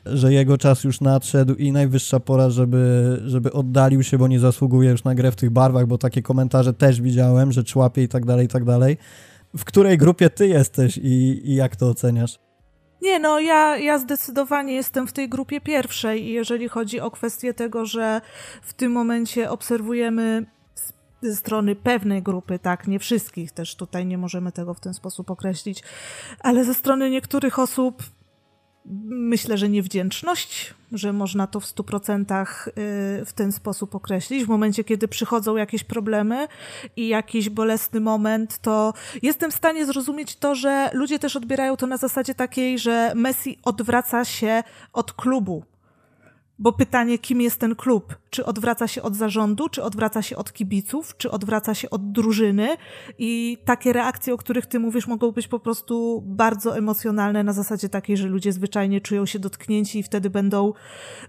że 0.05 0.33
jego 0.33 0.57
czas 0.57 0.83
już 0.83 1.01
nadszedł 1.01 1.53
i 1.55 1.71
najwyższa 1.71 2.19
pora, 2.19 2.49
żeby, 2.49 3.21
żeby 3.25 3.51
oddalił 3.53 4.03
się, 4.03 4.17
bo 4.17 4.27
nie 4.27 4.39
zasługuje 4.39 4.89
już 4.89 5.03
na 5.03 5.15
grę 5.15 5.31
w 5.31 5.35
tych 5.35 5.49
barwach, 5.49 5.87
bo 5.87 5.97
takie 5.97 6.21
komentarze 6.21 6.73
też 6.73 7.01
widziałem, 7.01 7.51
że 7.51 7.63
człapie 7.63 8.03
i 8.03 8.07
tak 8.07 8.25
dalej, 8.25 8.45
i 8.45 8.49
tak 8.49 8.65
dalej. 8.65 8.97
W 9.57 9.65
której 9.65 9.97
grupie 9.97 10.29
ty 10.29 10.47
jesteś 10.47 10.97
i, 10.97 11.41
i 11.51 11.55
jak 11.55 11.75
to 11.75 11.89
oceniasz? 11.89 12.39
Nie, 13.01 13.19
no 13.19 13.39
ja, 13.39 13.77
ja 13.77 13.97
zdecydowanie 13.97 14.73
jestem 14.73 15.07
w 15.07 15.13
tej 15.13 15.29
grupie 15.29 15.61
pierwszej 15.61 16.23
i 16.23 16.31
jeżeli 16.31 16.69
chodzi 16.69 16.99
o 16.99 17.11
kwestię 17.11 17.53
tego, 17.53 17.85
że 17.85 18.21
w 18.61 18.73
tym 18.73 18.91
momencie 18.91 19.49
obserwujemy 19.49 20.45
ze 21.21 21.35
strony 21.35 21.75
pewnej 21.75 22.23
grupy, 22.23 22.59
tak, 22.59 22.87
nie 22.87 22.99
wszystkich 22.99 23.51
też 23.51 23.75
tutaj 23.75 24.05
nie 24.05 24.17
możemy 24.17 24.51
tego 24.51 24.73
w 24.73 24.79
ten 24.79 24.93
sposób 24.93 25.31
określić, 25.31 25.83
ale 26.39 26.63
ze 26.63 26.73
strony 26.73 27.09
niektórych 27.09 27.59
osób 27.59 28.03
myślę, 28.85 29.57
że 29.57 29.69
niewdzięczność, 29.69 30.73
że 30.91 31.13
można 31.13 31.47
to 31.47 31.59
w 31.59 31.65
stu 31.65 31.83
procentach 31.83 32.67
y, 32.67 32.71
w 33.25 33.33
ten 33.35 33.51
sposób 33.51 33.95
określić. 33.95 34.45
W 34.45 34.47
momencie, 34.47 34.83
kiedy 34.83 35.07
przychodzą 35.07 35.55
jakieś 35.55 35.83
problemy 35.83 36.47
i 36.95 37.07
jakiś 37.07 37.49
bolesny 37.49 37.99
moment, 37.99 38.57
to 38.57 38.93
jestem 39.21 39.51
w 39.51 39.55
stanie 39.55 39.85
zrozumieć 39.85 40.35
to, 40.35 40.55
że 40.55 40.89
ludzie 40.93 41.19
też 41.19 41.35
odbierają 41.35 41.77
to 41.77 41.87
na 41.87 41.97
zasadzie 41.97 42.35
takiej, 42.35 42.79
że 42.79 43.11
Messi 43.15 43.57
odwraca 43.63 44.25
się 44.25 44.63
od 44.93 45.13
klubu, 45.13 45.63
bo 46.61 46.71
pytanie, 46.71 47.17
kim 47.17 47.41
jest 47.41 47.59
ten 47.59 47.75
klub? 47.75 48.15
Czy 48.29 48.45
odwraca 48.45 48.87
się 48.87 49.01
od 49.01 49.15
zarządu, 49.15 49.69
czy 49.69 49.83
odwraca 49.83 50.21
się 50.21 50.35
od 50.35 50.53
kibiców, 50.53 51.17
czy 51.17 51.31
odwraca 51.31 51.73
się 51.73 51.89
od 51.89 52.11
drużyny? 52.11 52.77
I 53.17 53.57
takie 53.65 53.93
reakcje, 53.93 54.33
o 54.33 54.37
których 54.37 54.65
ty 54.65 54.79
mówisz, 54.79 55.07
mogą 55.07 55.31
być 55.31 55.47
po 55.47 55.59
prostu 55.59 56.23
bardzo 56.25 56.77
emocjonalne 56.77 57.43
na 57.43 57.53
zasadzie 57.53 57.89
takiej, 57.89 58.17
że 58.17 58.27
ludzie 58.27 58.51
zwyczajnie 58.51 59.01
czują 59.01 59.25
się 59.25 59.39
dotknięci 59.39 59.99
i 59.99 60.03
wtedy 60.03 60.29
będą 60.29 60.73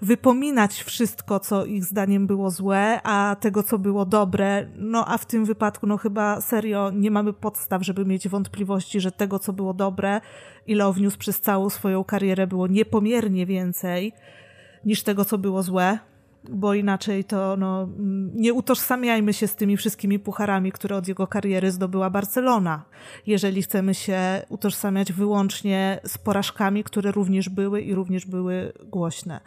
wypominać 0.03 0.83
wszystko, 0.83 1.41
co 1.41 1.65
ich 1.65 1.85
zdaniem 1.85 2.27
było 2.27 2.51
złe, 2.51 3.01
a 3.03 3.37
tego, 3.41 3.63
co 3.63 3.79
było 3.79 4.07
dobre. 4.07 4.69
No 4.77 5.05
a 5.09 5.19
w 5.19 5.27
tym 5.27 5.45
wypadku, 5.45 5.87
no 5.87 5.97
chyba 5.97 6.41
serio 6.41 6.91
nie 6.95 7.11
mamy 7.11 7.33
podstaw, 7.33 7.83
żeby 7.83 8.05
mieć 8.05 8.29
wątpliwości, 8.29 9.01
że 9.01 9.13
tego, 9.13 9.39
co 9.39 9.53
było 9.53 9.75
dobre, 9.75 10.21
ile 10.67 10.93
wniósł 10.93 11.19
przez 11.19 11.41
całą 11.41 11.71
swoją 11.71 12.05
karierę, 12.05 12.47
było 12.47 12.67
niepomiernie 12.67 13.47
więcej 13.47 14.13
niż 14.85 15.03
tego, 15.03 15.25
co 15.25 15.39
było 15.39 15.63
złe, 15.63 15.99
bo 16.49 16.75
inaczej 16.75 17.25
to 17.25 17.57
no, 17.57 17.89
nie 18.35 18.53
utożsamiajmy 18.53 19.33
się 19.33 19.47
z 19.47 19.57
tymi 19.57 19.77
wszystkimi 19.77 20.19
pucharami, 20.19 20.73
które 20.73 20.97
od 20.97 21.09
jego 21.09 21.27
kariery 21.27 21.71
zdobyła 21.71 22.11
Barcelona, 22.11 22.85
jeżeli 23.27 23.63
chcemy 23.63 23.95
się 23.95 24.19
utożsamiać 24.49 25.13
wyłącznie 25.13 26.01
z 26.05 26.19
porażkami, 26.19 26.85
które 26.85 27.13
również 27.13 27.49
były 27.49 27.81
i 27.81 27.95
również 27.95 28.27
były 28.27 28.73
głośne. 28.85 29.41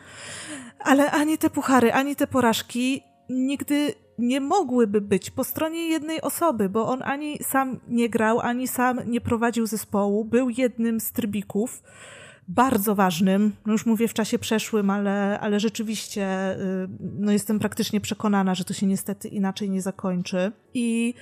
Ale 0.79 1.11
ani 1.11 1.37
te 1.37 1.49
puchary, 1.49 1.93
ani 1.93 2.15
te 2.15 2.27
porażki 2.27 3.03
nigdy 3.29 3.93
nie 4.19 4.41
mogłyby 4.41 5.01
być 5.01 5.31
po 5.31 5.43
stronie 5.43 5.87
jednej 5.87 6.21
osoby, 6.21 6.69
bo 6.69 6.87
on 6.87 7.01
ani 7.03 7.37
sam 7.43 7.79
nie 7.87 8.09
grał, 8.09 8.39
ani 8.39 8.67
sam 8.67 8.99
nie 9.05 9.21
prowadził 9.21 9.67
zespołu, 9.67 10.25
był 10.25 10.49
jednym 10.49 10.99
z 10.99 11.11
trybików 11.11 11.83
bardzo 12.47 12.95
ważnym, 12.95 13.55
no 13.65 13.71
już 13.73 13.85
mówię 13.85 14.07
w 14.07 14.13
czasie 14.13 14.39
przeszłym, 14.39 14.89
ale, 14.89 15.39
ale 15.39 15.59
rzeczywiście 15.59 16.55
y, 16.55 16.87
no 16.99 17.31
jestem 17.31 17.59
praktycznie 17.59 18.01
przekonana, 18.01 18.55
że 18.55 18.65
to 18.65 18.73
się 18.73 18.85
niestety 18.85 19.27
inaczej 19.27 19.69
nie 19.69 19.81
zakończy. 19.81 20.51
I 20.73 21.13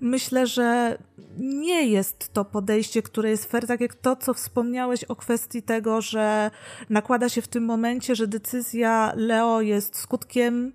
myślę, 0.00 0.46
że 0.46 0.98
nie 1.38 1.86
jest 1.86 2.32
to 2.32 2.44
podejście, 2.44 3.02
które 3.02 3.30
jest 3.30 3.50
fair, 3.50 3.66
tak 3.66 3.80
jak 3.80 3.94
to, 3.94 4.16
co 4.16 4.34
wspomniałeś 4.34 5.04
o 5.04 5.16
kwestii 5.16 5.62
tego, 5.62 6.00
że 6.00 6.50
nakłada 6.90 7.28
się 7.28 7.42
w 7.42 7.48
tym 7.48 7.64
momencie, 7.64 8.14
że 8.14 8.26
decyzja 8.26 9.12
Leo 9.16 9.60
jest 9.60 9.96
skutkiem 9.96 10.72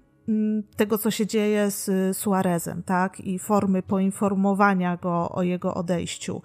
tego, 0.76 0.98
co 0.98 1.12
się 1.12 1.28
dzieje 1.28 1.72
z 1.72 2.18
Suarezem, 2.18 2.84
tak? 2.84 3.20
I 3.20 3.40
formy 3.40 3.84
poinformowania 3.84 4.98
go 4.98 5.30
o 5.30 5.44
jego 5.44 5.74
odejściu. 5.74 6.42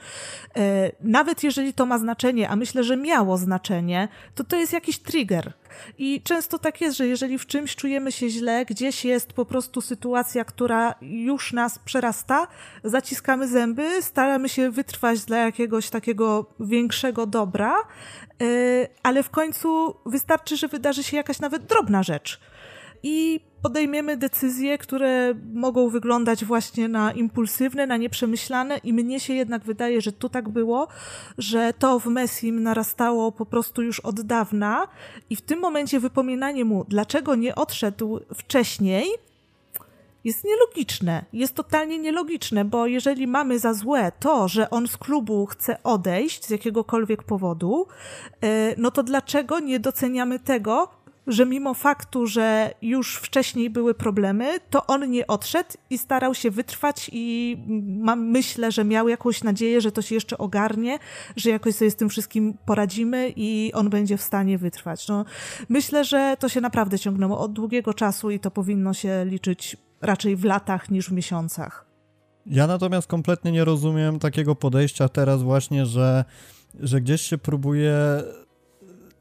E, 0.57 0.93
nawet 1.01 1.43
jeżeli 1.43 1.75
to 1.75 1.87
ma 1.87 1.99
znaczenie, 1.99 2.49
a 2.49 2.57
myślę, 2.57 2.85
że 2.85 2.97
miało 2.97 3.37
znaczenie, 3.37 4.09
to 4.35 4.45
to 4.45 4.57
jest 4.57 4.73
jakiś 4.73 4.99
trigger. 4.99 5.53
I 5.99 6.23
często 6.23 6.59
tak 6.59 6.81
jest, 6.81 6.97
że 6.97 7.07
jeżeli 7.07 7.39
w 7.39 7.47
czymś 7.47 7.77
czujemy 7.77 8.13
się 8.13 8.29
źle, 8.29 8.65
gdzieś 8.65 9.05
jest 9.05 9.33
po 9.33 9.45
prostu 9.45 9.81
sytuacja, 9.81 10.45
która 10.45 10.95
już 11.01 11.53
nas 11.53 11.79
przerasta, 11.79 12.47
zaciskamy 12.85 13.49
zęby, 13.49 14.03
staramy 14.03 14.49
się 14.49 14.71
wytrwać 14.71 15.25
dla 15.25 15.39
jakiegoś 15.39 15.91
takiego 15.91 16.47
większego 16.61 17.27
dobra, 17.27 17.75
e, 17.75 18.45
ale 19.03 19.23
w 19.23 19.31
końcu 19.31 19.97
wystarczy, 20.07 20.57
że 20.57 20.69
wydarzy 20.69 21.03
się 21.03 21.17
jakaś 21.17 21.41
nawet 21.41 21.65
drobna 21.65 22.03
rzecz 22.03 22.41
i 23.03 23.41
podejmiemy 23.63 24.17
decyzje, 24.17 24.79
które 24.79 25.35
mogą 25.55 25.89
wyglądać 25.89 26.45
właśnie 26.45 26.89
na 26.89 27.13
impulsywne, 27.13 27.87
na 27.87 27.97
nieprzemyślane 27.97 28.79
i 28.79 28.93
mnie 28.93 29.21
się 29.21 29.35
jednak 29.35 29.65
wydaje, 29.65 30.01
że 30.01 30.13
tu 30.13 30.29
tak 30.29 30.49
było, 30.49 30.89
że 31.39 31.73
to 31.79 31.99
w 32.01 32.07
Messim 32.07 32.63
narastało 32.63 33.33
po 33.33 33.47
prostu 33.47 33.83
już 33.83 34.01
od 34.01 34.21
dawna 34.21 34.89
i 35.31 35.37
w 35.37 35.41
tym 35.41 35.61
momencie 35.61 36.01
wypominanie 36.01 36.65
mu, 36.65 36.85
dlaczego 36.89 37.35
nie 37.35 37.55
odszedł 37.55 38.21
wcześniej, 38.35 39.07
jest 40.27 40.45
nielogiczne. 40.45 41.25
Jest 41.33 41.55
totalnie 41.55 41.99
nielogiczne, 41.99 42.65
bo 42.65 42.87
jeżeli 42.87 43.27
mamy 43.27 43.59
za 43.59 43.75
złe 43.75 44.13
to, 44.21 44.49
że 44.49 44.71
on 44.71 44.89
z 44.89 44.97
klubu 44.97 45.47
chce 45.47 45.83
odejść 45.83 46.45
z 46.45 46.51
jakiegokolwiek 46.51 47.23
powodu, 47.23 47.87
e, 48.41 48.75
no 48.77 48.91
to 48.91 49.03
dlaczego 49.03 49.61
nie 49.61 49.81
doceniamy 49.81 50.39
tego, 50.39 50.89
że 51.27 51.47
mimo 51.47 51.75
faktu, 51.75 52.27
że 52.27 52.75
już 52.83 53.17
wcześniej 53.17 53.71
były 53.71 53.95
problemy, 53.95 54.59
to 54.71 54.87
on 54.87 55.11
nie 55.11 55.27
odszedł 55.27 55.71
i 55.91 55.99
starał 55.99 56.35
się 56.35 56.51
wytrwać 56.51 57.11
i 57.13 57.57
mam, 58.01 58.27
myślę, 58.27 58.73
że 58.73 58.85
miał 58.85 59.09
jakąś 59.09 59.45
nadzieję, 59.45 59.81
że 59.81 59.93
to 59.93 60.03
się 60.03 60.15
jeszcze 60.15 60.39
ogarnie, 60.39 60.99
że 61.37 61.51
jakoś 61.51 61.75
sobie 61.75 61.91
z 61.91 61.97
tym 61.97 62.09
wszystkim 62.09 62.55
poradzimy 62.67 63.33
i 63.37 63.73
on 63.75 63.91
będzie 63.91 64.17
w 64.17 64.23
stanie 64.23 64.59
wytrwać. 64.59 65.09
No, 65.09 65.25
myślę, 65.69 66.05
że 66.05 66.37
to 66.39 66.49
się 66.49 66.61
naprawdę 66.61 66.99
ciągnęło 66.99 67.39
od 67.39 67.53
długiego 67.53 67.95
czasu 67.95 68.31
i 68.31 68.41
to 68.41 68.51
powinno 68.51 68.95
się 68.95 69.25
liczyć 69.25 69.77
raczej 70.01 70.37
w 70.37 70.45
latach 70.45 70.91
niż 70.91 71.09
w 71.09 71.13
miesiącach. 71.13 71.87
Ja 72.47 72.67
natomiast 72.67 73.09
kompletnie 73.09 73.53
nie 73.53 73.65
rozumiem 73.65 74.19
takiego 74.19 74.55
podejścia 74.55 75.09
teraz 75.09 75.43
właśnie, 75.43 75.87
że, 75.87 76.25
że 76.81 77.01
gdzieś 77.01 77.23
się 77.23 77.39
próbuje 77.39 77.95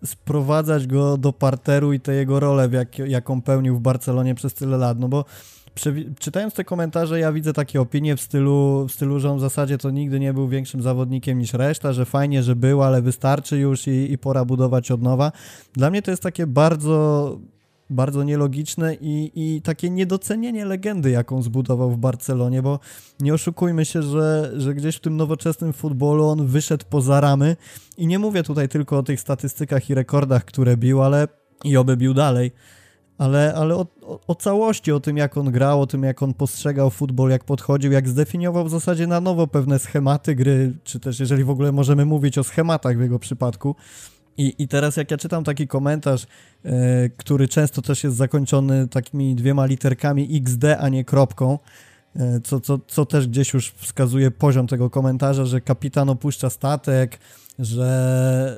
sprowadzać 0.06 0.88
go 0.88 1.18
do 1.18 1.34
parteru 1.34 1.94
i 1.94 2.00
tę 2.00 2.14
jego 2.14 2.40
rolę, 2.40 2.70
jak, 2.72 3.00
jaką 3.00 3.42
pełnił 3.42 3.78
w 3.78 3.82
Barcelonie 3.82 4.36
przez 4.36 4.54
tyle 4.54 4.78
lat, 4.78 5.00
no 5.00 5.08
bo 5.08 5.26
czytając 6.20 6.54
te 6.54 6.64
komentarze, 6.64 7.20
ja 7.20 7.32
widzę 7.32 7.54
takie 7.54 7.82
opinie 7.82 8.16
w 8.16 8.22
stylu, 8.22 8.86
w 8.90 8.92
stylu, 8.92 9.20
że 9.20 9.32
on 9.32 9.38
w 9.38 9.42
zasadzie 9.42 9.78
to 9.78 9.92
nigdy 9.92 10.20
nie 10.20 10.34
był 10.34 10.48
większym 10.48 10.82
zawodnikiem 10.82 11.40
niż 11.40 11.54
reszta, 11.54 11.94
że 11.94 12.06
fajnie, 12.06 12.44
że 12.44 12.56
był, 12.56 12.84
ale 12.84 13.02
wystarczy 13.02 13.58
już 13.58 13.88
i, 13.88 14.12
i 14.12 14.18
pora 14.18 14.46
budować 14.46 14.92
od 14.92 15.02
nowa. 15.02 15.32
Dla 15.74 15.90
mnie 15.90 16.02
to 16.02 16.12
jest 16.12 16.24
takie 16.24 16.48
bardzo 16.48 17.40
bardzo 17.89 18.24
nielogiczne 18.24 18.96
i, 18.96 19.32
i 19.36 19.62
takie 19.62 19.89
niedocenienie 19.89 20.65
legendy, 20.65 21.10
jaką 21.10 21.42
zbudował 21.42 21.92
w 21.92 21.98
Barcelonie, 21.98 22.62
bo 22.62 22.80
nie 23.20 23.34
oszukujmy 23.34 23.86
się, 23.86 24.04
że, 24.04 24.51
że 24.58 24.74
gdzieś 24.74 24.96
w 24.96 25.00
tym 25.00 25.18
nowoczesnym 25.18 25.74
futbolu 25.74 26.27
on 26.27 26.48
wyszedł 26.48 26.86
poza 26.89 27.22
ramy. 27.22 27.56
I 27.98 28.08
nie 28.08 28.20
mówię 28.20 28.44
tutaj 28.44 28.70
tylko 28.70 28.98
o 28.98 29.04
tych 29.04 29.20
statystykach 29.20 29.89
i 29.89 29.94
rekordach, 29.94 30.46
które 30.46 30.77
bił, 30.77 31.01
ale 31.01 31.27
i 31.63 31.77
oby 31.77 31.98
bił 31.98 32.13
dalej, 32.13 32.51
ale, 33.18 33.54
ale 33.56 33.75
o, 33.75 33.86
o, 34.01 34.20
o, 34.27 34.36
całości, 34.36 34.92
o 34.92 35.00
tym 35.00 35.18
jak 35.18 35.38
on 35.38 35.51
grał, 35.51 35.82
o 35.82 35.88
tym 35.88 36.04
jak 36.04 36.24
on 36.24 36.34
postrzegał 36.34 36.89
futbol, 36.89 37.30
jak 37.30 37.44
podchodził, 37.44 37.92
jak 37.92 38.10
zdefiniował 38.10 38.65
w 38.65 38.70
zasadzie 38.70 39.08
na 39.08 39.22
nowo 39.22 39.48
pewne 39.48 39.80
schematy 39.80 40.36
gry, 40.36 40.74
czy 40.84 41.00
też 41.00 41.20
jeżeli 41.20 41.44
w 41.44 41.50
ogóle 41.50 41.72
możemy 41.72 42.06
mówić 42.06 42.38
o 42.38 42.44
schematach 42.44 42.98
w 42.98 43.01
jego 43.01 43.20
przypadku, 43.20 43.75
i, 44.38 44.56
I 44.60 44.68
teraz 44.68 44.98
jak 44.98 45.12
ja 45.12 45.18
czytam 45.18 45.44
taki 45.44 45.68
komentarz, 45.68 46.27
e, 46.65 47.10
który 47.10 47.48
często 47.48 47.82
też 47.82 48.04
jest 48.04 48.15
zakończony 48.15 48.88
takimi 48.88 49.36
dwiema 49.36 49.65
literkami 49.65 50.38
XD, 50.38 50.63
a 50.80 50.89
nie 50.89 51.06
kropką, 51.06 51.60
e, 52.15 52.39
co, 52.44 52.60
co, 52.60 52.80
co 52.88 53.06
też 53.06 53.27
gdzieś 53.27 53.54
już 53.54 53.72
wskazuje 53.72 54.32
poziom 54.32 54.68
tego 54.68 54.89
komentarza, 54.89 55.46
że 55.46 55.62
kapitan 55.62 56.10
opuszcza 56.10 56.50
statek, 56.50 57.20
że, 57.60 58.58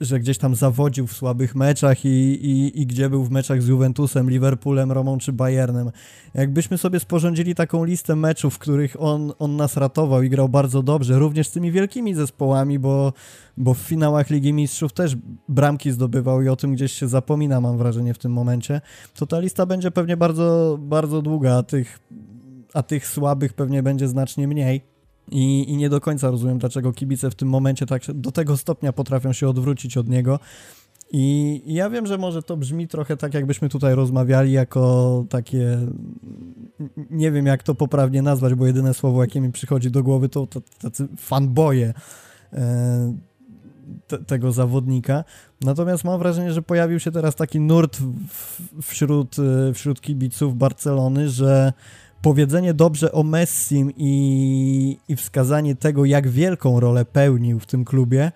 że 0.00 0.20
gdzieś 0.20 0.38
tam 0.38 0.54
zawodził 0.54 1.06
w 1.06 1.12
słabych 1.12 1.54
meczach 1.54 2.04
i, 2.04 2.08
i, 2.08 2.80
i 2.80 2.86
gdzie 2.86 3.10
był 3.10 3.24
w 3.24 3.30
meczach 3.30 3.62
z 3.62 3.66
Juventusem, 3.66 4.30
Liverpoolem, 4.30 4.92
Romą 4.92 5.18
czy 5.18 5.32
Bayernem. 5.32 5.90
Jakbyśmy 6.34 6.78
sobie 6.78 7.00
sporządzili 7.00 7.54
taką 7.54 7.84
listę 7.84 8.16
meczów, 8.16 8.54
w 8.54 8.58
których 8.58 8.96
on, 9.02 9.32
on 9.38 9.56
nas 9.56 9.76
ratował 9.76 10.22
i 10.22 10.30
grał 10.30 10.48
bardzo 10.48 10.82
dobrze, 10.82 11.18
również 11.18 11.48
z 11.48 11.50
tymi 11.50 11.72
wielkimi 11.72 12.14
zespołami, 12.14 12.78
bo, 12.78 13.12
bo 13.56 13.74
w 13.74 13.78
finałach 13.78 14.30
Ligi 14.30 14.52
Mistrzów 14.52 14.92
też 14.92 15.16
bramki 15.48 15.92
zdobywał 15.92 16.42
i 16.42 16.48
o 16.48 16.56
tym 16.56 16.74
gdzieś 16.74 16.92
się 16.92 17.08
zapomina, 17.08 17.60
mam 17.60 17.78
wrażenie, 17.78 18.14
w 18.14 18.18
tym 18.18 18.32
momencie, 18.32 18.80
to 19.14 19.26
ta 19.26 19.40
lista 19.40 19.66
będzie 19.66 19.90
pewnie 19.90 20.16
bardzo, 20.16 20.78
bardzo 20.80 21.22
długa, 21.22 21.56
a 21.56 21.62
tych, 21.62 22.00
a 22.74 22.82
tych 22.82 23.06
słabych 23.06 23.52
pewnie 23.52 23.82
będzie 23.82 24.08
znacznie 24.08 24.48
mniej. 24.48 24.97
I, 25.30 25.70
I, 25.72 25.76
nie 25.76 25.88
do 25.88 26.00
końca 26.00 26.30
rozumiem, 26.30 26.58
dlaczego 26.58 26.92
kibice 26.92 27.30
w 27.30 27.34
tym 27.34 27.48
momencie 27.48 27.86
tak 27.86 28.02
do 28.14 28.32
tego 28.32 28.56
stopnia 28.56 28.92
potrafią 28.92 29.32
się 29.32 29.48
odwrócić 29.48 29.96
od 29.96 30.08
niego. 30.08 30.38
I, 31.10 31.62
ja 31.66 31.90
wiem, 31.90 32.06
że 32.06 32.18
może 32.18 32.42
to 32.42 32.56
brzmi 32.56 32.88
trochę 32.88 33.16
tak, 33.16 33.34
jakbyśmy 33.34 33.68
tutaj 33.68 33.94
rozmawiali 33.94 34.52
jako 34.52 35.24
takie. 35.30 35.78
Nie 37.10 37.32
wiem, 37.32 37.46
jak 37.46 37.62
to 37.62 37.74
poprawnie 37.74 38.22
nazwać, 38.22 38.54
bo 38.54 38.66
jedyne 38.66 38.94
słowo, 38.94 39.22
jakie 39.22 39.40
mi 39.40 39.52
przychodzi 39.52 39.90
do 39.90 40.02
głowy, 40.02 40.28
to, 40.28 40.46
to 40.46 40.60
tacy 40.80 41.08
fanboje. 41.16 41.94
E, 42.52 43.14
te, 44.06 44.18
tego 44.18 44.52
zawodnika. 44.52 45.24
Natomiast 45.60 46.04
mam 46.04 46.18
wrażenie, 46.18 46.52
że 46.52 46.62
pojawił 46.62 47.00
się 47.00 47.10
teraz 47.10 47.34
taki 47.34 47.60
nurt 47.60 47.98
w, 48.28 48.82
wśród, 48.82 49.36
e, 49.38 49.72
wśród 49.72 50.00
kibiców 50.00 50.56
Barcelony, 50.56 51.28
że 51.28 51.72
powiedzenie 52.22 52.74
dobrze 52.74 53.12
o 53.12 53.22
Messim 53.22 53.92
i, 53.96 54.98
i 55.08 55.16
wskazanie 55.16 55.76
tego, 55.76 56.04
jak 56.04 56.28
wielką 56.28 56.80
rolę 56.80 57.04
pełnił 57.04 57.58
w 57.60 57.66
tym 57.66 57.84
klubie, 57.84 58.32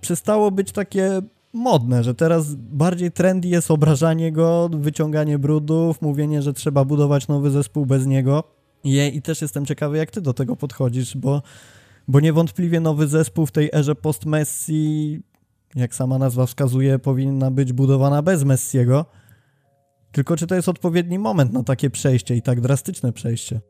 przestało 0.00 0.50
być 0.50 0.72
takie 0.72 1.22
modne, 1.52 2.04
że 2.04 2.14
teraz 2.14 2.54
bardziej 2.54 3.12
trendy 3.12 3.48
jest 3.48 3.70
obrażanie 3.70 4.32
go, 4.32 4.70
wyciąganie 4.72 5.38
brudów, 5.38 6.02
mówienie, 6.02 6.42
że 6.42 6.52
trzeba 6.52 6.84
budować 6.84 7.28
nowy 7.28 7.50
zespół 7.50 7.86
bez 7.86 8.06
niego. 8.06 8.44
I, 8.84 9.16
i 9.16 9.22
też 9.22 9.42
jestem 9.42 9.66
ciekawy, 9.66 9.98
jak 9.98 10.10
ty 10.10 10.20
do 10.20 10.34
tego 10.34 10.56
podchodzisz, 10.56 11.16
bo, 11.16 11.42
bo 12.08 12.20
niewątpliwie 12.20 12.80
nowy 12.80 13.08
zespół 13.08 13.46
w 13.46 13.52
tej 13.52 13.70
erze 13.72 13.94
post-Messi, 13.94 15.20
jak 15.74 15.94
sama 15.94 16.18
nazwa 16.18 16.46
wskazuje, 16.46 16.98
powinna 16.98 17.50
być 17.50 17.72
budowana 17.72 18.22
bez 18.22 18.44
Messiego. 18.44 19.06
Tylko 20.16 20.36
czy 20.36 20.46
to 20.46 20.54
jest 20.54 20.68
odpowiedni 20.68 21.18
moment 21.18 21.52
na 21.52 21.62
takie 21.62 21.90
przejście 21.90 22.36
i 22.36 22.42
tak 22.42 22.60
drastyczne 22.60 23.12
przejście? 23.12 23.60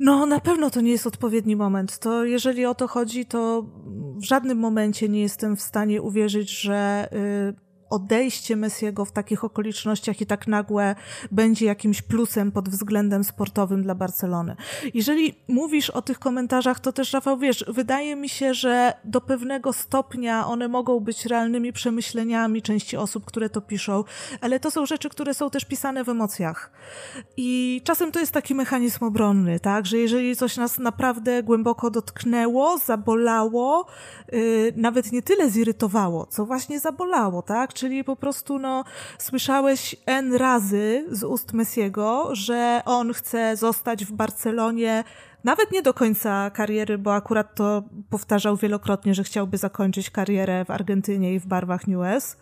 No, 0.00 0.26
na 0.26 0.40
pewno 0.40 0.70
to 0.70 0.80
nie 0.80 0.90
jest 0.90 1.06
odpowiedni 1.06 1.56
moment. 1.56 1.98
To 1.98 2.24
jeżeli 2.24 2.66
o 2.66 2.74
to 2.74 2.88
chodzi, 2.88 3.26
to 3.26 3.66
w 4.16 4.24
żadnym 4.24 4.58
momencie 4.58 5.08
nie 5.08 5.20
jestem 5.20 5.56
w 5.56 5.60
stanie 5.60 6.02
uwierzyć, 6.02 6.60
że 6.60 7.08
y, 7.12 7.54
odejście 7.94 8.56
Messiego 8.56 9.04
w 9.04 9.12
takich 9.12 9.44
okolicznościach 9.44 10.20
i 10.20 10.26
tak 10.26 10.46
nagłe 10.46 10.94
będzie 11.32 11.66
jakimś 11.66 12.02
plusem 12.02 12.52
pod 12.52 12.68
względem 12.68 13.24
sportowym 13.24 13.82
dla 13.82 13.94
Barcelony. 13.94 14.56
Jeżeli 14.94 15.34
mówisz 15.48 15.90
o 15.90 16.02
tych 16.02 16.18
komentarzach, 16.18 16.80
to 16.80 16.92
też, 16.92 17.12
Rafał, 17.12 17.38
wiesz, 17.38 17.64
wydaje 17.68 18.16
mi 18.16 18.28
się, 18.28 18.54
że 18.54 18.92
do 19.04 19.20
pewnego 19.20 19.72
stopnia 19.72 20.46
one 20.46 20.68
mogą 20.68 21.00
być 21.00 21.26
realnymi 21.26 21.72
przemyśleniami 21.72 22.62
części 22.62 22.96
osób, 22.96 23.24
które 23.24 23.50
to 23.50 23.60
piszą, 23.60 24.04
ale 24.40 24.60
to 24.60 24.70
są 24.70 24.86
rzeczy, 24.86 25.08
które 25.08 25.34
są 25.34 25.50
też 25.50 25.64
pisane 25.64 26.04
w 26.04 26.08
emocjach. 26.08 26.72
I 27.36 27.80
czasem 27.84 28.12
to 28.12 28.20
jest 28.20 28.32
taki 28.32 28.54
mechanizm 28.54 29.04
obronny, 29.04 29.60
tak, 29.60 29.86
że 29.86 29.98
jeżeli 29.98 30.36
coś 30.36 30.56
nas 30.56 30.78
naprawdę 30.78 31.42
głęboko 31.42 31.90
dotknęło, 31.90 32.78
zabolało, 32.78 33.86
yy, 34.32 34.72
nawet 34.76 35.12
nie 35.12 35.22
tyle 35.22 35.50
zirytowało, 35.50 36.26
co 36.26 36.46
właśnie 36.46 36.80
zabolało, 36.80 37.42
tak, 37.42 37.74
po 38.04 38.16
prostu 38.16 38.58
no, 38.58 38.84
słyszałeś 39.18 39.96
N 40.06 40.34
razy 40.34 41.04
z 41.10 41.24
ust 41.24 41.52
Messiego, 41.52 42.28
że 42.32 42.82
on 42.84 43.12
chce 43.12 43.56
zostać 43.56 44.04
w 44.04 44.12
Barcelonie 44.12 45.04
nawet 45.44 45.72
nie 45.72 45.82
do 45.82 45.94
końca 45.94 46.50
kariery, 46.50 46.98
bo 46.98 47.14
akurat 47.14 47.54
to 47.54 47.82
powtarzał 48.10 48.56
wielokrotnie, 48.56 49.14
że 49.14 49.24
chciałby 49.24 49.58
zakończyć 49.58 50.10
karierę 50.10 50.64
w 50.64 50.70
Argentynie 50.70 51.34
i 51.34 51.40
w 51.40 51.46
barwach 51.46 51.86
New 51.86 52.00
West. 52.00 52.40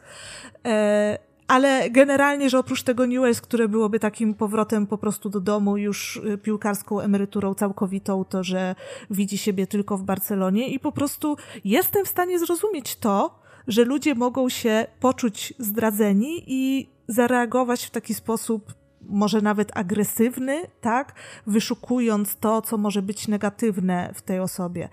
E, 0.67 1.19
ale 1.49 1.91
generalnie, 1.91 2.51
że 2.51 2.59
oprócz 2.59 2.83
tego 2.83 3.07
New 3.07 3.23
West, 3.23 3.41
które 3.41 3.69
byłoby 3.69 4.01
takim 4.01 4.35
powrotem 4.35 4.87
po 4.87 4.99
prostu 4.99 5.29
do 5.31 5.41
domu, 5.41 5.77
już 5.77 6.17
y, 6.17 6.39
piłkarską 6.39 7.01
emeryturą 7.01 7.55
całkowitą, 7.55 8.25
to 8.25 8.45
że 8.45 8.75
widzi 9.11 9.39
siebie 9.39 9.67
tylko 9.67 9.99
w 9.99 10.03
Barcelonie 10.03 10.69
i 10.69 10.79
po 10.79 10.93
prostu 10.93 11.37
jestem 11.65 12.05
w 12.05 12.09
stanie 12.09 12.39
zrozumieć 12.39 12.97
to, 12.97 13.42
że 13.69 13.85
ludzie 13.85 14.15
mogą 14.15 14.49
się 14.49 14.87
poczuć 15.01 15.55
zdradzeni 15.59 16.45
i 16.47 16.89
zareagować 17.09 17.85
w 17.85 17.91
taki 17.91 18.15
sposób, 18.15 18.75
może 19.09 19.41
nawet 19.41 19.77
agresywny, 19.77 20.63
tak? 20.81 21.15
Wyszukując 21.47 22.37
to, 22.37 22.63
co 22.63 22.79
może 22.79 23.03
być 23.03 23.29
negatywne 23.29 24.11
w 24.15 24.23
tej 24.23 24.41
osobie. 24.41 24.89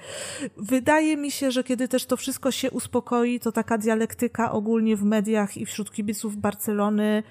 Wydaje 0.58 1.18
mi 1.18 1.32
się, 1.32 1.52
że 1.52 1.64
kiedy 1.64 1.88
też 1.88 2.06
to 2.06 2.18
wszystko 2.18 2.52
się 2.52 2.72
uspokoi, 2.72 3.40
to 3.40 3.52
taka 3.52 3.78
dialektyka 3.78 4.52
ogólnie 4.52 4.96
w 4.96 5.04
mediach 5.04 5.58
i 5.58 5.66
wśród 5.66 5.92
kibiców 5.92 6.38
Barcelony 6.38 7.24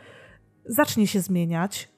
zacznie 0.64 1.06
się 1.06 1.20
zmieniać. 1.20 1.88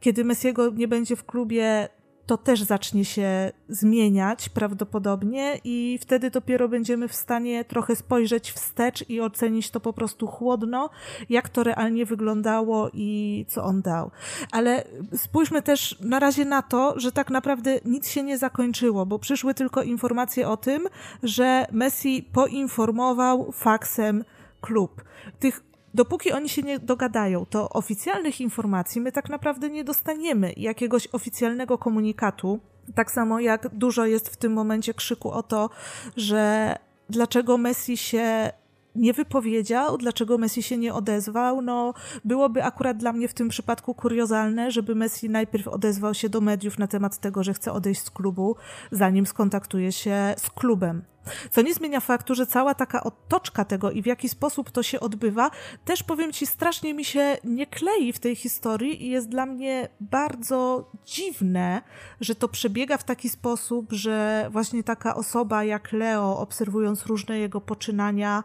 Kiedy 0.00 0.24
Messiego 0.24 0.70
nie 0.70 0.88
będzie 0.88 1.16
w 1.16 1.24
klubie, 1.24 1.88
to 2.26 2.36
też 2.36 2.62
zacznie 2.62 3.04
się 3.04 3.52
zmieniać 3.68 4.48
prawdopodobnie 4.48 5.60
i 5.64 5.98
wtedy 6.02 6.30
dopiero 6.30 6.68
będziemy 6.68 7.08
w 7.08 7.14
stanie 7.14 7.64
trochę 7.64 7.96
spojrzeć 7.96 8.52
wstecz 8.52 9.10
i 9.10 9.20
ocenić 9.20 9.70
to 9.70 9.80
po 9.80 9.92
prostu 9.92 10.26
chłodno, 10.26 10.90
jak 11.28 11.48
to 11.48 11.62
realnie 11.62 12.06
wyglądało 12.06 12.90
i 12.92 13.44
co 13.48 13.64
on 13.64 13.82
dał. 13.82 14.10
Ale 14.52 14.84
spójrzmy 15.16 15.62
też 15.62 15.96
na 16.00 16.18
razie 16.18 16.44
na 16.44 16.62
to, 16.62 17.00
że 17.00 17.12
tak 17.12 17.30
naprawdę 17.30 17.80
nic 17.84 18.08
się 18.08 18.22
nie 18.22 18.38
zakończyło, 18.38 19.06
bo 19.06 19.18
przyszły 19.18 19.54
tylko 19.54 19.82
informacje 19.82 20.48
o 20.48 20.56
tym, 20.56 20.88
że 21.22 21.66
Messi 21.72 22.28
poinformował 22.32 23.52
faksem 23.52 24.24
klub. 24.60 25.04
Tych 25.38 25.62
dopóki 25.96 26.32
oni 26.32 26.48
się 26.48 26.62
nie 26.62 26.78
dogadają, 26.78 27.46
to 27.46 27.68
oficjalnych 27.68 28.40
informacji 28.40 29.00
my 29.00 29.12
tak 29.12 29.28
naprawdę 29.28 29.70
nie 29.70 29.84
dostaniemy, 29.84 30.52
jakiegoś 30.56 31.08
oficjalnego 31.12 31.78
komunikatu. 31.78 32.60
Tak 32.94 33.10
samo 33.10 33.40
jak 33.40 33.68
dużo 33.68 34.06
jest 34.06 34.28
w 34.28 34.36
tym 34.36 34.52
momencie 34.52 34.94
krzyku 34.94 35.30
o 35.30 35.42
to, 35.42 35.70
że 36.16 36.74
dlaczego 37.10 37.58
Messi 37.58 37.96
się 37.96 38.52
nie 38.94 39.12
wypowiedział, 39.12 39.98
dlaczego 39.98 40.38
Messi 40.38 40.62
się 40.62 40.78
nie 40.78 40.94
odezwał. 40.94 41.62
No, 41.62 41.94
byłoby 42.24 42.64
akurat 42.64 42.96
dla 42.96 43.12
mnie 43.12 43.28
w 43.28 43.34
tym 43.34 43.48
przypadku 43.48 43.94
kuriozalne, 43.94 44.70
żeby 44.70 44.94
Messi 44.94 45.30
najpierw 45.30 45.68
odezwał 45.68 46.14
się 46.14 46.28
do 46.28 46.40
mediów 46.40 46.78
na 46.78 46.86
temat 46.86 47.18
tego, 47.18 47.44
że 47.44 47.54
chce 47.54 47.72
odejść 47.72 48.02
z 48.02 48.10
klubu, 48.10 48.56
zanim 48.90 49.26
skontaktuje 49.26 49.92
się 49.92 50.34
z 50.38 50.50
klubem. 50.50 51.02
Co 51.50 51.62
nie 51.62 51.74
zmienia 51.74 52.00
faktu, 52.00 52.34
że 52.34 52.46
cała 52.46 52.74
taka 52.74 53.04
otoczka 53.04 53.64
tego 53.64 53.90
i 53.90 54.02
w 54.02 54.06
jaki 54.06 54.28
sposób 54.28 54.70
to 54.70 54.82
się 54.82 55.00
odbywa, 55.00 55.50
też 55.84 56.02
powiem 56.02 56.32
ci, 56.32 56.46
strasznie 56.46 56.94
mi 56.94 57.04
się 57.04 57.36
nie 57.44 57.66
klei 57.66 58.12
w 58.12 58.18
tej 58.18 58.36
historii 58.36 59.06
i 59.06 59.10
jest 59.10 59.28
dla 59.28 59.46
mnie 59.46 59.88
bardzo 60.00 60.90
dziwne, 61.04 61.82
że 62.20 62.34
to 62.34 62.48
przebiega 62.48 62.96
w 62.96 63.04
taki 63.04 63.28
sposób, 63.28 63.92
że 63.92 64.48
właśnie 64.50 64.82
taka 64.82 65.14
osoba 65.14 65.64
jak 65.64 65.92
Leo, 65.92 66.38
obserwując 66.38 67.06
różne 67.06 67.38
jego 67.38 67.60
poczynania, 67.60 68.42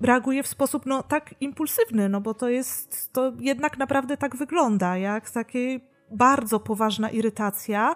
reaguje 0.00 0.42
w 0.42 0.46
sposób 0.46 0.86
no 0.86 1.02
tak 1.02 1.34
impulsywny, 1.40 2.08
no 2.08 2.20
bo 2.20 2.34
to 2.34 2.48
jest, 2.48 3.12
to 3.12 3.32
jednak 3.40 3.78
naprawdę 3.78 4.16
tak 4.16 4.36
wygląda, 4.36 4.96
jak 4.96 5.30
takie 5.30 5.80
bardzo 6.10 6.60
poważna 6.60 7.10
irytacja, 7.10 7.94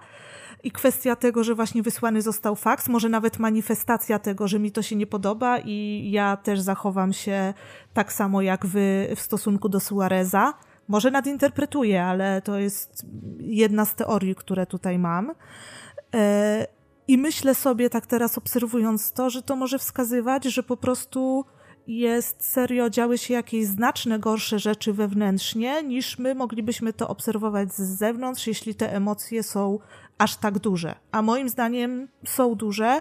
i 0.65 0.71
kwestia 0.71 1.17
tego, 1.17 1.45
że 1.45 1.55
właśnie 1.55 1.83
wysłany 1.83 2.23
został 2.23 2.57
faks, 2.57 2.89
może 2.89 3.09
nawet 3.09 3.39
manifestacja 3.39 4.19
tego, 4.19 4.49
że 4.49 4.59
mi 4.59 4.73
to 4.73 4.83
się 4.83 4.97
nie 4.97 5.07
podoba 5.07 5.59
i 5.59 6.09
ja 6.11 6.37
też 6.37 6.61
zachowam 6.61 7.13
się 7.13 7.55
tak 7.95 8.13
samo 8.13 8.43
jak 8.43 8.67
wy 8.67 9.09
w 9.17 9.21
stosunku 9.21 9.69
do 9.69 9.81
Suareza. 9.81 10.55
Może 10.89 11.11
nadinterpretuję, 11.11 12.05
ale 12.05 12.43
to 12.43 12.59
jest 12.59 13.07
jedna 13.39 13.85
z 13.85 13.95
teorii, 13.95 14.35
które 14.35 14.67
tutaj 14.67 14.99
mam. 14.99 15.33
E, 16.15 16.67
I 17.09 17.19
myślę 17.19 17.55
sobie 17.55 17.91
tak 17.91 18.07
teraz 18.07 18.39
obserwując 18.39 19.13
to, 19.13 19.31
że 19.31 19.43
to 19.43 19.57
może 19.57 19.79
wskazywać, 19.79 20.45
że 20.45 20.63
po 20.63 20.77
prostu 20.77 21.45
jest 21.87 22.45
serio 22.45 22.91
działy 22.91 23.19
się 23.19 23.35
jakieś 23.35 23.67
znaczne 23.67 24.19
gorsze 24.19 24.59
rzeczy 24.59 24.93
wewnętrznie, 24.93 25.83
niż 25.83 26.19
my 26.19 26.35
moglibyśmy 26.35 26.93
to 26.93 27.09
obserwować 27.09 27.73
z 27.73 27.99
zewnątrz, 27.99 28.47
jeśli 28.47 28.75
te 28.75 28.93
emocje 28.93 29.43
są 29.43 29.79
aż 30.21 30.37
tak 30.37 30.59
duże. 30.59 30.95
A 31.13 31.23
moim 31.23 31.49
zdaniem 31.49 32.09
są 32.27 32.55
duże. 32.55 33.01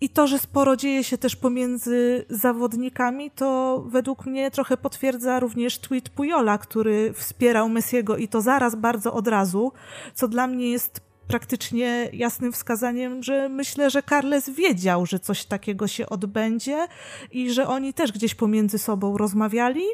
I 0.00 0.08
to, 0.08 0.26
że 0.26 0.38
sporo 0.38 0.76
dzieje 0.76 1.04
się 1.04 1.18
też 1.18 1.36
pomiędzy 1.36 2.24
zawodnikami, 2.30 3.30
to 3.30 3.82
według 3.88 4.26
mnie 4.26 4.50
trochę 4.50 4.76
potwierdza 4.76 5.40
również 5.40 5.78
tweet 5.78 6.08
Pujola, 6.08 6.58
który 6.58 7.12
wspierał 7.12 7.68
Messiego 7.68 8.16
i 8.16 8.28
to 8.28 8.40
zaraz, 8.40 8.74
bardzo 8.74 9.12
od 9.12 9.28
razu, 9.28 9.72
co 10.14 10.28
dla 10.28 10.46
mnie 10.46 10.70
jest 10.70 11.00
praktycznie 11.28 12.08
jasnym 12.12 12.52
wskazaniem, 12.52 13.22
że 13.22 13.48
myślę, 13.48 13.90
że 13.90 14.02
Carles 14.02 14.50
wiedział, 14.50 15.06
że 15.06 15.20
coś 15.20 15.44
takiego 15.44 15.88
się 15.88 16.08
odbędzie 16.08 16.86
i 17.32 17.50
że 17.50 17.68
oni 17.68 17.94
też 17.94 18.12
gdzieś 18.12 18.34
pomiędzy 18.34 18.78
sobą 18.78 19.18
rozmawiali. 19.18 19.84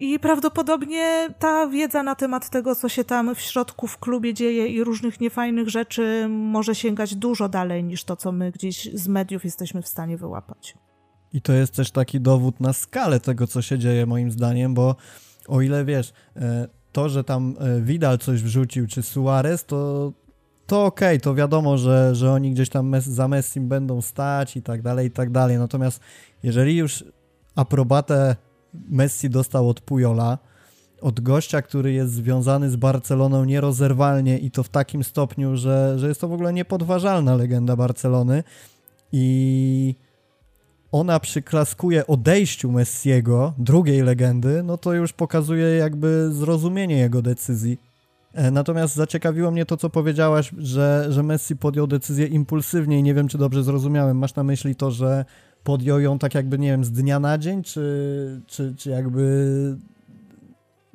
I 0.00 0.18
prawdopodobnie 0.18 1.28
ta 1.38 1.66
wiedza 1.66 2.02
na 2.02 2.14
temat 2.14 2.50
tego, 2.50 2.74
co 2.74 2.88
się 2.88 3.04
tam 3.04 3.34
w 3.34 3.40
środku 3.40 3.86
w 3.86 3.98
klubie 3.98 4.34
dzieje 4.34 4.66
i 4.66 4.84
różnych 4.84 5.20
niefajnych 5.20 5.68
rzeczy 5.68 6.26
może 6.28 6.74
sięgać 6.74 7.14
dużo 7.14 7.48
dalej 7.48 7.84
niż 7.84 8.04
to, 8.04 8.16
co 8.16 8.32
my 8.32 8.52
gdzieś 8.52 8.94
z 8.94 9.08
mediów 9.08 9.44
jesteśmy 9.44 9.82
w 9.82 9.88
stanie 9.88 10.16
wyłapać. 10.16 10.74
I 11.32 11.42
to 11.42 11.52
jest 11.52 11.74
też 11.74 11.90
taki 11.90 12.20
dowód 12.20 12.60
na 12.60 12.72
skalę 12.72 13.20
tego, 13.20 13.46
co 13.46 13.62
się 13.62 13.78
dzieje, 13.78 14.06
moim 14.06 14.30
zdaniem, 14.30 14.74
bo 14.74 14.96
o 15.48 15.60
ile 15.60 15.84
wiesz, 15.84 16.12
e, 16.36 16.68
to, 16.92 17.08
że 17.08 17.24
tam 17.24 17.54
e, 17.58 17.80
Vidal 17.80 18.18
coś 18.18 18.42
wrzucił, 18.42 18.86
czy 18.86 19.02
Suarez, 19.02 19.64
to, 19.64 20.12
to 20.66 20.84
okej, 20.84 21.08
okay, 21.08 21.20
to 21.20 21.34
wiadomo, 21.34 21.78
że, 21.78 22.14
że 22.14 22.32
oni 22.32 22.52
gdzieś 22.52 22.68
tam 22.68 22.92
za 23.00 23.28
Messim 23.28 23.68
będą 23.68 24.00
stać 24.00 24.56
i 24.56 24.62
tak 24.62 24.82
dalej, 24.82 25.06
i 25.06 25.10
tak 25.10 25.30
dalej. 25.30 25.58
Natomiast 25.58 26.00
jeżeli 26.42 26.76
już 26.76 27.04
aprobatę 27.56 28.36
Messi 28.88 29.30
dostał 29.30 29.68
od 29.68 29.80
Pujola, 29.80 30.38
od 31.00 31.20
gościa, 31.20 31.62
który 31.62 31.92
jest 31.92 32.12
związany 32.12 32.70
z 32.70 32.76
Barceloną 32.76 33.44
nierozerwalnie 33.44 34.38
i 34.38 34.50
to 34.50 34.62
w 34.62 34.68
takim 34.68 35.04
stopniu, 35.04 35.56
że, 35.56 35.98
że 35.98 36.08
jest 36.08 36.20
to 36.20 36.28
w 36.28 36.32
ogóle 36.32 36.52
niepodważalna 36.52 37.36
legenda 37.36 37.76
Barcelony 37.76 38.44
i 39.12 39.94
ona 40.92 41.20
przyklaskuje 41.20 42.06
odejściu 42.06 42.72
Messiego, 42.72 43.54
drugiej 43.58 44.02
legendy, 44.02 44.62
no 44.62 44.78
to 44.78 44.92
już 44.92 45.12
pokazuje 45.12 45.66
jakby 45.66 46.28
zrozumienie 46.32 46.96
jego 46.96 47.22
decyzji. 47.22 47.78
E, 48.34 48.50
natomiast 48.50 48.94
zaciekawiło 48.94 49.50
mnie 49.50 49.66
to, 49.66 49.76
co 49.76 49.90
powiedziałaś, 49.90 50.52
że, 50.58 51.06
że 51.08 51.22
Messi 51.22 51.56
podjął 51.56 51.86
decyzję 51.86 52.26
impulsywnie 52.26 52.98
i 52.98 53.02
nie 53.02 53.14
wiem, 53.14 53.28
czy 53.28 53.38
dobrze 53.38 53.62
zrozumiałem. 53.62 54.18
Masz 54.18 54.34
na 54.34 54.42
myśli 54.42 54.76
to, 54.76 54.90
że 54.90 55.24
podjął 55.66 56.00
ją 56.00 56.18
tak 56.18 56.34
jakby, 56.34 56.58
nie 56.58 56.68
wiem, 56.68 56.84
z 56.84 56.92
dnia 56.92 57.20
na 57.20 57.38
dzień, 57.38 57.62
czy, 57.62 58.40
czy, 58.46 58.74
czy 58.78 58.90
jakby... 58.90 59.76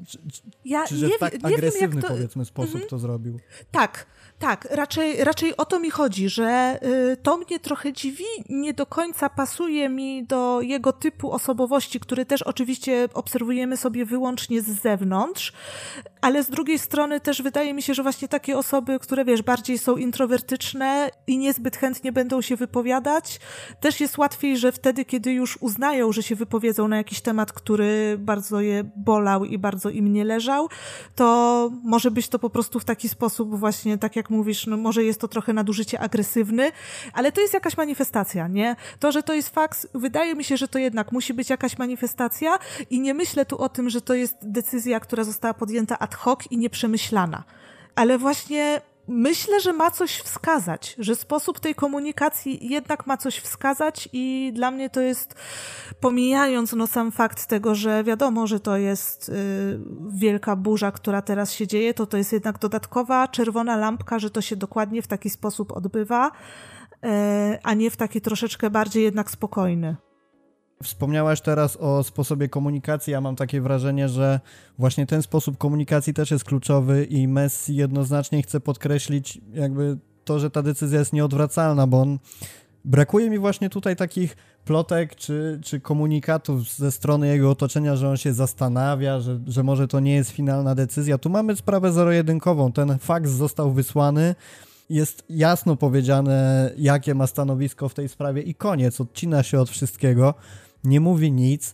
Czy, 0.08 0.18
ja 0.66 0.88
czy 0.88 0.96
że 0.96 1.08
nie, 1.08 1.18
w 1.18 1.20
tak 1.20 1.36
agresywny, 1.44 2.02
to... 2.02 2.08
powiedzmy, 2.08 2.46
sposób 2.46 2.76
mhm. 2.76 2.90
to 2.90 3.00
zrobił? 3.00 3.40
Tak, 3.72 4.06
tak, 4.42 4.68
raczej, 4.72 5.24
raczej 5.24 5.58
o 5.58 5.66
to 5.66 5.80
mi 5.80 5.90
chodzi, 5.90 6.30
że 6.30 6.80
y, 7.14 7.18
to 7.18 7.38
mnie 7.38 7.60
trochę 7.60 7.94
dziwi, 7.94 8.26
nie 8.50 8.74
do 8.74 8.86
końca 8.86 9.30
pasuje 9.30 9.90
mi 9.90 10.26
do 10.26 10.62
jego 10.62 10.94
typu 10.94 11.32
osobowości, 11.32 12.00
który 12.00 12.26
też 12.26 12.42
oczywiście 12.42 13.10
obserwujemy 13.14 13.78
sobie 13.78 14.06
wyłącznie 14.06 14.62
z 14.62 14.66
zewnątrz, 14.66 15.54
ale 16.22 16.44
z 16.44 16.50
drugiej 16.50 16.80
strony 16.80 17.20
też 17.20 17.42
wydaje 17.42 17.74
mi 17.74 17.82
się, 17.82 17.94
że 17.94 18.04
właśnie 18.04 18.28
takie 18.28 18.58
osoby, 18.58 19.00
które 19.00 19.26
wiesz, 19.26 19.42
bardziej 19.42 19.78
są 19.78 19.98
introwertyczne 19.98 21.10
i 21.28 21.38
niezbyt 21.38 21.78
chętnie 21.78 22.12
będą 22.12 22.42
się 22.42 22.56
wypowiadać, 22.56 23.40
też 23.80 24.02
jest 24.02 24.18
łatwiej, 24.18 24.58
że 24.58 24.72
wtedy, 24.72 25.06
kiedy 25.06 25.34
już 25.34 25.58
uznają, 25.62 26.12
że 26.12 26.24
się 26.24 26.36
wypowiedzą 26.36 26.88
na 26.88 26.98
jakiś 26.98 27.22
temat, 27.22 27.52
który 27.52 28.18
bardzo 28.20 28.62
je 28.62 28.84
bolał 28.96 29.46
i 29.46 29.58
bardzo 29.58 29.90
im 29.90 30.14
nie 30.14 30.26
leżał, 30.26 30.70
to 31.16 31.70
może 31.84 32.12
być 32.12 32.28
to 32.30 32.40
po 32.40 32.50
prostu 32.50 32.80
w 32.80 32.86
taki 32.86 33.10
sposób 33.10 33.60
właśnie, 33.60 33.98
tak 33.98 34.16
jak 34.16 34.31
mówisz, 34.32 34.68
no 34.68 34.78
może 34.78 35.04
jest 35.04 35.22
to 35.22 35.28
trochę 35.28 35.54
nadużycie 35.54 36.00
agresywny, 36.00 36.72
ale 37.14 37.32
to 37.32 37.42
jest 37.42 37.54
jakaś 37.54 37.78
manifestacja, 37.78 38.48
nie? 38.48 38.76
To, 39.00 39.12
że 39.12 39.24
to 39.24 39.34
jest 39.34 39.50
faks, 39.50 39.88
wydaje 39.94 40.36
mi 40.36 40.44
się, 40.44 40.58
że 40.58 40.68
to 40.68 40.80
jednak 40.80 41.12
musi 41.12 41.34
być 41.34 41.50
jakaś 41.50 41.78
manifestacja 41.78 42.60
i 42.90 43.00
nie 43.00 43.14
myślę 43.14 43.46
tu 43.46 43.58
o 43.58 43.70
tym, 43.70 43.90
że 43.90 44.02
to 44.02 44.14
jest 44.14 44.38
decyzja, 44.42 45.00
która 45.00 45.24
została 45.24 45.54
podjęta 45.54 46.00
ad 46.00 46.16
hoc 46.16 46.40
i 46.52 46.58
nieprzemyślana. 46.58 47.44
Ale 47.96 48.18
właśnie 48.18 48.82
myślę, 49.12 49.60
że 49.60 49.74
ma 49.74 49.92
coś 49.92 50.18
wskazać, 50.18 50.96
że 51.00 51.16
sposób 51.16 51.60
tej 51.60 51.76
komunikacji 51.76 52.70
jednak 52.70 53.08
ma 53.08 53.18
coś 53.18 53.38
wskazać 53.38 54.10
i 54.14 54.52
dla 54.56 54.72
mnie 54.72 54.90
to 54.90 55.02
jest, 55.02 55.36
pomijając 56.00 56.74
no 56.74 56.88
sam 56.88 57.12
fakt 57.12 57.46
tego, 57.46 57.76
że 57.76 58.04
wiadomo, 58.04 58.48
że 58.48 58.60
to 58.60 58.78
jest 58.78 59.30
y, 59.30 59.34
wielka 60.10 60.56
burza, 60.56 60.92
która 60.92 61.22
teraz 61.22 61.54
się 61.54 61.68
dzieje, 61.68 61.94
to 61.94 62.06
to 62.06 62.18
jest 62.18 62.34
jednak 62.34 62.60
dodatkowa 62.60 63.28
czerwona 63.28 63.78
lampka, 63.78 64.20
że 64.20 64.30
to 64.30 64.42
się 64.42 64.56
dokładnie 64.56 65.02
w 65.02 65.08
taki 65.08 65.30
sposób 65.30 65.72
odbywa, 65.72 66.28
y, 66.28 67.10
a 67.64 67.74
nie 67.74 67.92
w 67.92 67.98
taki 67.98 68.22
troszeczkę 68.22 68.70
bardziej 68.70 69.04
jednak 69.04 69.32
spokojny. 69.32 69.96
Wspomniałaś 70.84 71.42
teraz 71.42 71.78
o 71.78 72.04
sposobie 72.04 72.50
komunikacji. 72.50 73.14
Ja 73.14 73.22
mam 73.22 73.36
takie 73.36 73.62
wrażenie, 73.62 74.10
że 74.10 74.40
właśnie 74.78 75.06
ten 75.06 75.22
sposób 75.22 75.58
komunikacji 75.58 76.14
też 76.14 76.32
jest 76.32 76.44
kluczowy 76.44 77.04
i 77.06 77.28
Messi 77.28 77.76
jednoznacznie 77.76 78.42
chce 78.42 78.60
podkreślić 78.60 79.42
jakby 79.54 79.98
to, 80.26 80.40
że 80.40 80.52
ta 80.52 80.62
decyzja 80.62 81.00
jest 81.00 81.14
nieodwracalna, 81.14 81.88
bo 81.88 82.02
on 82.02 82.20
brakuje 82.86 83.30
mi 83.30 83.40
właśnie 83.40 83.70
tutaj 83.70 83.96
takich 83.96 84.38
plotek 84.66 85.16
czy, 85.16 85.60
czy 85.64 85.80
komunikatów 85.80 86.70
ze 86.70 86.92
strony 86.92 87.28
jego 87.28 87.52
otoczenia, 87.52 87.96
że 87.96 88.10
on 88.10 88.18
się 88.18 88.34
zastanawia, 88.34 89.20
że, 89.20 89.40
że 89.48 89.64
może 89.64 89.88
to 89.88 90.00
nie 90.00 90.16
jest 90.16 90.30
finalna 90.30 90.76
decyzja. 90.76 91.18
Tu 91.18 91.30
mamy 91.30 91.56
sprawę 91.56 91.92
zero-jedynkową. 91.92 92.72
Ten 92.72 92.98
faks 93.00 93.30
został 93.30 93.72
wysłany 93.72 94.36
jest 94.92 95.24
jasno 95.30 95.76
powiedziane, 95.76 96.72
jakie 96.78 97.16
ma 97.16 97.28
stanowisko 97.28 97.90
w 97.90 97.94
tej 97.94 98.10
sprawie 98.10 98.42
i 98.42 98.56
koniec, 98.56 99.02
odcina 99.02 99.44
się 99.44 99.60
od 99.60 99.70
wszystkiego 99.70 100.34
nie 100.84 101.00
mówi 101.00 101.32
nic. 101.32 101.70
Y, 101.70 101.74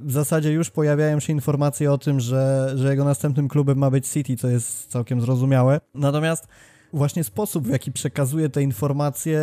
w 0.00 0.12
zasadzie 0.12 0.52
już 0.52 0.70
pojawiają 0.70 1.20
się 1.20 1.32
informacje 1.32 1.92
o 1.92 1.98
tym, 1.98 2.20
że, 2.20 2.72
że 2.74 2.90
jego 2.90 3.04
następnym 3.04 3.48
klubem 3.48 3.78
ma 3.78 3.90
być 3.90 4.08
City, 4.08 4.36
co 4.36 4.48
jest 4.48 4.86
całkiem 4.86 5.20
zrozumiałe. 5.20 5.80
Natomiast 5.94 6.48
właśnie 6.92 7.24
sposób, 7.24 7.66
w 7.66 7.70
jaki 7.70 7.92
przekazuje 7.92 8.48
te 8.48 8.62
informacje, 8.62 9.40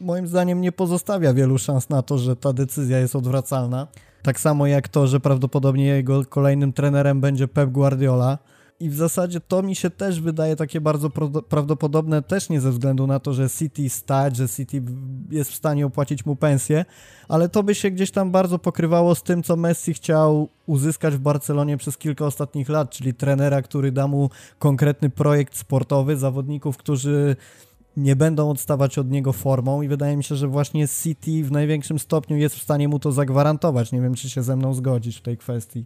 moim 0.00 0.26
zdaniem 0.26 0.60
nie 0.60 0.72
pozostawia 0.72 1.34
wielu 1.34 1.58
szans 1.58 1.88
na 1.88 2.02
to, 2.02 2.18
że 2.18 2.36
ta 2.36 2.52
decyzja 2.52 2.98
jest 2.98 3.16
odwracalna. 3.16 3.86
Tak 4.22 4.40
samo 4.40 4.66
jak 4.66 4.88
to, 4.88 5.06
że 5.06 5.20
prawdopodobnie 5.20 5.86
jego 5.86 6.24
kolejnym 6.24 6.72
trenerem 6.72 7.20
będzie 7.20 7.48
Pep 7.48 7.70
Guardiola 7.70 8.38
i 8.82 8.90
w 8.90 8.94
zasadzie 8.94 9.40
to 9.40 9.62
mi 9.62 9.74
się 9.74 9.90
też 9.90 10.20
wydaje 10.20 10.56
takie 10.56 10.80
bardzo 10.80 11.10
prawdopodobne, 11.48 12.22
też 12.22 12.48
nie 12.48 12.60
ze 12.60 12.70
względu 12.70 13.06
na 13.06 13.20
to, 13.20 13.32
że 13.32 13.50
City 13.50 13.88
stać, 13.88 14.36
że 14.36 14.48
City 14.48 14.82
jest 15.30 15.50
w 15.50 15.54
stanie 15.54 15.86
opłacić 15.86 16.26
mu 16.26 16.36
pensję, 16.36 16.84
ale 17.28 17.48
to 17.48 17.62
by 17.62 17.74
się 17.74 17.90
gdzieś 17.90 18.10
tam 18.10 18.30
bardzo 18.30 18.58
pokrywało 18.58 19.14
z 19.14 19.22
tym, 19.22 19.42
co 19.42 19.56
Messi 19.56 19.94
chciał 19.94 20.48
uzyskać 20.66 21.14
w 21.14 21.18
Barcelonie 21.18 21.76
przez 21.76 21.98
kilka 21.98 22.26
ostatnich 22.26 22.68
lat, 22.68 22.90
czyli 22.90 23.14
trenera, 23.14 23.62
który 23.62 23.92
da 23.92 24.06
mu 24.06 24.30
konkretny 24.58 25.10
projekt 25.10 25.56
sportowy, 25.56 26.16
zawodników, 26.16 26.76
którzy 26.76 27.36
nie 27.96 28.16
będą 28.16 28.50
odstawać 28.50 28.98
od 28.98 29.10
niego 29.10 29.32
formą 29.32 29.82
i 29.82 29.88
wydaje 29.88 30.16
mi 30.16 30.24
się, 30.24 30.36
że 30.36 30.48
właśnie 30.48 30.88
City 30.88 31.44
w 31.44 31.52
największym 31.52 31.98
stopniu 31.98 32.36
jest 32.36 32.56
w 32.56 32.62
stanie 32.62 32.88
mu 32.88 32.98
to 32.98 33.12
zagwarantować. 33.12 33.92
Nie 33.92 34.00
wiem, 34.00 34.14
czy 34.14 34.30
się 34.30 34.42
ze 34.42 34.56
mną 34.56 34.74
zgodzisz 34.74 35.18
w 35.18 35.22
tej 35.22 35.38
kwestii. 35.38 35.84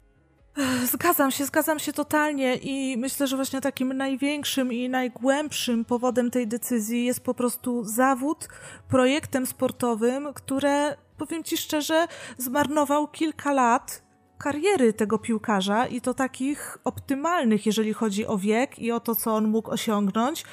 Zgadzam 0.92 1.30
się, 1.30 1.44
zgadzam 1.44 1.78
się 1.78 1.92
totalnie 1.92 2.56
i 2.56 2.96
myślę, 2.96 3.26
że 3.26 3.36
właśnie 3.36 3.60
takim 3.60 3.92
największym 3.92 4.72
i 4.72 4.88
najgłębszym 4.88 5.84
powodem 5.84 6.30
tej 6.30 6.46
decyzji 6.46 7.04
jest 7.04 7.20
po 7.20 7.34
prostu 7.34 7.84
zawód 7.84 8.48
projektem 8.88 9.46
sportowym, 9.46 10.34
które, 10.34 10.96
powiem 11.16 11.44
Ci 11.44 11.56
szczerze, 11.56 12.08
zmarnował 12.38 13.08
kilka 13.08 13.52
lat 13.52 14.02
kariery 14.38 14.92
tego 14.92 15.18
piłkarza 15.18 15.86
i 15.86 16.00
to 16.00 16.14
takich 16.14 16.78
optymalnych, 16.84 17.66
jeżeli 17.66 17.92
chodzi 17.92 18.26
o 18.26 18.38
wiek 18.38 18.78
i 18.78 18.92
o 18.92 19.00
to, 19.00 19.14
co 19.14 19.34
on 19.34 19.48
mógł 19.48 19.70
osiągnąć. 19.70 20.44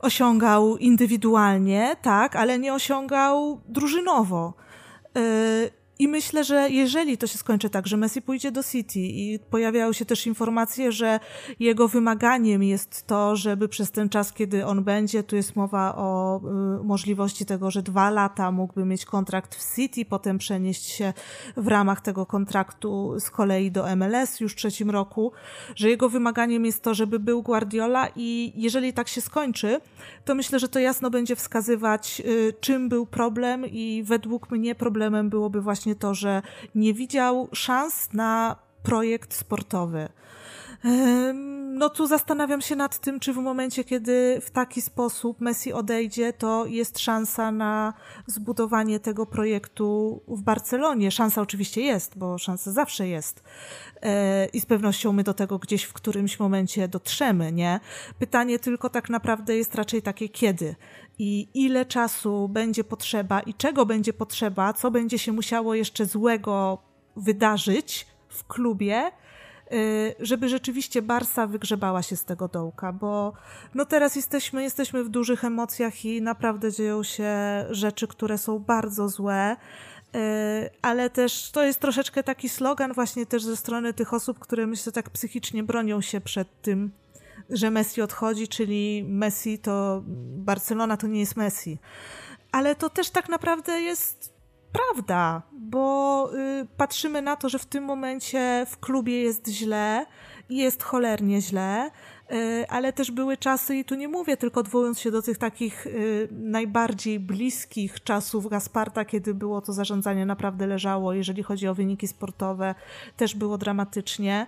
Osiągał 0.00 0.76
indywidualnie, 0.76 1.96
tak, 2.02 2.36
ale 2.36 2.58
nie 2.58 2.74
osiągał 2.74 3.60
drużynowo. 3.68 4.54
Yy, 5.14 5.79
i 6.00 6.08
myślę, 6.08 6.44
że 6.44 6.70
jeżeli 6.70 7.18
to 7.18 7.26
się 7.26 7.38
skończy 7.38 7.70
tak, 7.70 7.86
że 7.86 7.96
Messi 7.96 8.22
pójdzie 8.22 8.52
do 8.52 8.62
City 8.62 8.98
i 8.98 9.38
pojawiają 9.50 9.92
się 9.92 10.04
też 10.04 10.26
informacje, 10.26 10.92
że 10.92 11.20
jego 11.58 11.88
wymaganiem 11.88 12.62
jest 12.62 13.06
to, 13.06 13.36
żeby 13.36 13.68
przez 13.68 13.90
ten 13.90 14.08
czas, 14.08 14.32
kiedy 14.32 14.66
on 14.66 14.84
będzie, 14.84 15.22
tu 15.22 15.36
jest 15.36 15.56
mowa 15.56 15.96
o 15.96 16.40
y, 16.80 16.84
możliwości 16.84 17.46
tego, 17.46 17.70
że 17.70 17.82
dwa 17.82 18.10
lata 18.10 18.50
mógłby 18.52 18.84
mieć 18.84 19.04
kontrakt 19.04 19.54
w 19.54 19.74
City, 19.76 20.04
potem 20.04 20.38
przenieść 20.38 20.84
się 20.84 21.12
w 21.56 21.68
ramach 21.68 22.00
tego 22.00 22.26
kontraktu 22.26 23.20
z 23.20 23.30
kolei 23.30 23.70
do 23.70 23.96
MLS 23.96 24.40
już 24.40 24.52
w 24.52 24.56
trzecim 24.56 24.90
roku, 24.90 25.32
że 25.76 25.88
jego 25.88 26.08
wymaganiem 26.08 26.66
jest 26.66 26.82
to, 26.82 26.94
żeby 26.94 27.18
był 27.18 27.42
Guardiola 27.42 28.08
i 28.16 28.52
jeżeli 28.56 28.92
tak 28.92 29.08
się 29.08 29.20
skończy, 29.20 29.80
to 30.24 30.34
myślę, 30.34 30.58
że 30.58 30.68
to 30.68 30.78
jasno 30.78 31.10
będzie 31.10 31.36
wskazywać, 31.36 32.22
y, 32.24 32.52
czym 32.60 32.88
był 32.88 33.06
problem 33.06 33.66
i 33.66 34.02
według 34.06 34.50
mnie 34.50 34.74
problemem 34.74 35.30
byłoby 35.30 35.60
właśnie 35.60 35.89
właśnie 35.90 36.00
to, 36.00 36.14
że 36.14 36.42
nie 36.74 36.94
widział 36.94 37.48
szans 37.52 38.12
na 38.12 38.56
projekt 38.82 39.34
sportowy. 39.34 40.08
No 41.80 41.90
tu 41.90 42.06
zastanawiam 42.06 42.60
się 42.60 42.76
nad 42.76 42.98
tym, 42.98 43.20
czy 43.20 43.32
w 43.32 43.36
momencie, 43.36 43.84
kiedy 43.84 44.40
w 44.40 44.50
taki 44.50 44.82
sposób 44.82 45.40
Messi 45.40 45.72
odejdzie, 45.72 46.32
to 46.32 46.66
jest 46.66 46.98
szansa 46.98 47.52
na 47.52 47.94
zbudowanie 48.26 49.00
tego 49.00 49.26
projektu 49.26 50.20
w 50.28 50.42
Barcelonie. 50.42 51.10
Szansa 51.10 51.42
oczywiście 51.42 51.80
jest, 51.80 52.18
bo 52.18 52.38
szansa 52.38 52.72
zawsze 52.72 53.08
jest. 53.08 53.42
E, 54.02 54.46
I 54.46 54.60
z 54.60 54.66
pewnością 54.66 55.12
my 55.12 55.22
do 55.22 55.34
tego 55.34 55.58
gdzieś 55.58 55.84
w 55.84 55.92
którymś 55.92 56.38
momencie 56.38 56.88
dotrzemy, 56.88 57.52
nie? 57.52 57.80
Pytanie 58.18 58.58
tylko 58.58 58.90
tak 58.90 59.10
naprawdę 59.10 59.56
jest 59.56 59.74
raczej 59.74 60.02
takie 60.02 60.28
kiedy 60.28 60.74
i 61.18 61.48
ile 61.54 61.86
czasu 61.86 62.48
będzie 62.48 62.84
potrzeba 62.84 63.40
i 63.40 63.54
czego 63.54 63.86
będzie 63.86 64.12
potrzeba, 64.12 64.72
co 64.72 64.90
będzie 64.90 65.18
się 65.18 65.32
musiało 65.32 65.74
jeszcze 65.74 66.06
złego 66.06 66.78
wydarzyć 67.16 68.06
w 68.28 68.46
klubie, 68.46 69.10
żeby 70.20 70.48
rzeczywiście 70.48 71.02
Barsa 71.02 71.46
wygrzebała 71.46 72.02
się 72.02 72.16
z 72.16 72.24
tego 72.24 72.48
dołka, 72.48 72.92
bo 72.92 73.32
no 73.74 73.84
teraz 73.84 74.16
jesteśmy, 74.16 74.62
jesteśmy 74.62 75.04
w 75.04 75.08
dużych 75.08 75.44
emocjach 75.44 76.04
i 76.04 76.22
naprawdę 76.22 76.72
dzieją 76.72 77.02
się 77.02 77.32
rzeczy, 77.70 78.08
które 78.08 78.38
są 78.38 78.58
bardzo 78.58 79.08
złe, 79.08 79.56
y, 80.14 80.18
ale 80.82 81.10
też 81.10 81.50
to 81.50 81.64
jest 81.64 81.80
troszeczkę 81.80 82.22
taki 82.22 82.48
slogan 82.48 82.92
właśnie 82.92 83.26
też 83.26 83.42
ze 83.42 83.56
strony 83.56 83.94
tych 83.94 84.14
osób, 84.14 84.38
które 84.38 84.66
myślę 84.66 84.92
tak 84.92 85.10
psychicznie 85.10 85.62
bronią 85.62 86.00
się 86.00 86.20
przed 86.20 86.62
tym, 86.62 86.90
że 87.50 87.70
Messi 87.70 88.02
odchodzi, 88.02 88.48
czyli 88.48 89.04
Messi 89.08 89.58
to 89.58 90.02
Barcelona 90.36 90.96
to 90.96 91.06
nie 91.06 91.20
jest 91.20 91.36
Messi. 91.36 91.78
Ale 92.52 92.74
to 92.74 92.90
też 92.90 93.10
tak 93.10 93.28
naprawdę 93.28 93.80
jest 93.80 94.39
prawda, 94.72 95.42
bo 95.52 96.30
y, 96.34 96.66
patrzymy 96.76 97.22
na 97.22 97.36
to, 97.36 97.48
że 97.48 97.58
w 97.58 97.66
tym 97.66 97.84
momencie 97.84 98.66
w 98.68 98.78
klubie 98.78 99.22
jest 99.22 99.48
źle 99.48 100.06
jest 100.50 100.82
cholernie 100.82 101.40
źle, 101.40 101.90
y, 102.32 102.64
ale 102.68 102.92
też 102.92 103.10
były 103.10 103.36
czasy, 103.36 103.76
i 103.76 103.84
tu 103.84 103.94
nie 103.94 104.08
mówię 104.08 104.36
tylko 104.36 104.60
odwołując 104.60 105.00
się 105.00 105.10
do 105.10 105.22
tych 105.22 105.38
takich 105.38 105.86
y, 105.86 106.28
najbardziej 106.30 107.20
bliskich 107.20 108.02
czasów 108.02 108.48
Gasparta, 108.48 109.04
kiedy 109.04 109.34
było 109.34 109.60
to 109.60 109.72
zarządzanie 109.72 110.26
naprawdę 110.26 110.66
leżało, 110.66 111.12
jeżeli 111.12 111.42
chodzi 111.42 111.68
o 111.68 111.74
wyniki 111.74 112.08
sportowe, 112.08 112.74
też 113.16 113.34
było 113.34 113.58
dramatycznie. 113.58 114.46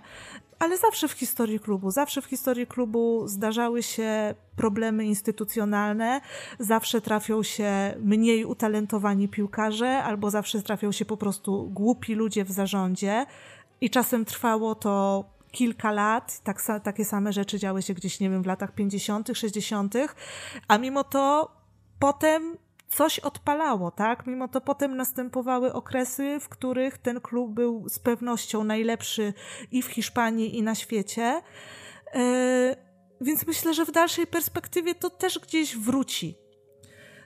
Ale 0.63 0.77
zawsze 0.77 1.07
w 1.07 1.11
historii 1.11 1.59
klubu, 1.59 1.91
zawsze 1.91 2.21
w 2.21 2.25
historii 2.25 2.67
klubu 2.67 3.27
zdarzały 3.27 3.83
się 3.83 4.35
problemy 4.55 5.05
instytucjonalne, 5.05 6.21
zawsze 6.59 7.01
trafią 7.01 7.43
się 7.43 7.93
mniej 7.99 8.45
utalentowani 8.45 9.27
piłkarze, 9.29 10.03
albo 10.03 10.29
zawsze 10.29 10.61
trafią 10.61 10.91
się 10.91 11.05
po 11.05 11.17
prostu 11.17 11.69
głupi 11.71 12.15
ludzie 12.15 12.45
w 12.45 12.51
zarządzie. 12.51 13.25
I 13.81 13.89
czasem 13.89 14.25
trwało 14.25 14.75
to 14.75 15.25
kilka 15.51 15.91
lat, 15.91 16.39
tak, 16.43 16.61
takie 16.83 17.05
same 17.05 17.33
rzeczy 17.33 17.59
działy 17.59 17.81
się 17.81 17.93
gdzieś, 17.93 18.19
nie 18.19 18.29
wiem, 18.29 18.43
w 18.43 18.47
latach 18.47 18.71
50., 18.71 19.29
60., 19.33 19.93
a 20.67 20.77
mimo 20.77 21.03
to 21.03 21.51
potem 21.99 22.57
coś 22.95 23.19
odpalało, 23.19 23.91
tak? 23.91 24.27
Mimo 24.27 24.47
to 24.47 24.61
potem 24.61 24.97
następowały 24.97 25.73
okresy, 25.73 26.39
w 26.39 26.49
których 26.49 26.97
ten 26.97 27.21
klub 27.21 27.51
był 27.51 27.89
z 27.89 27.99
pewnością 27.99 28.63
najlepszy 28.63 29.33
i 29.71 29.81
w 29.81 29.85
Hiszpanii, 29.85 30.57
i 30.57 30.63
na 30.63 30.75
świecie. 30.75 31.41
Yy, 32.13 32.21
więc 33.21 33.47
myślę, 33.47 33.73
że 33.73 33.85
w 33.85 33.91
dalszej 33.91 34.27
perspektywie 34.27 34.95
to 34.95 35.09
też 35.09 35.39
gdzieś 35.39 35.77
wróci 35.77 36.43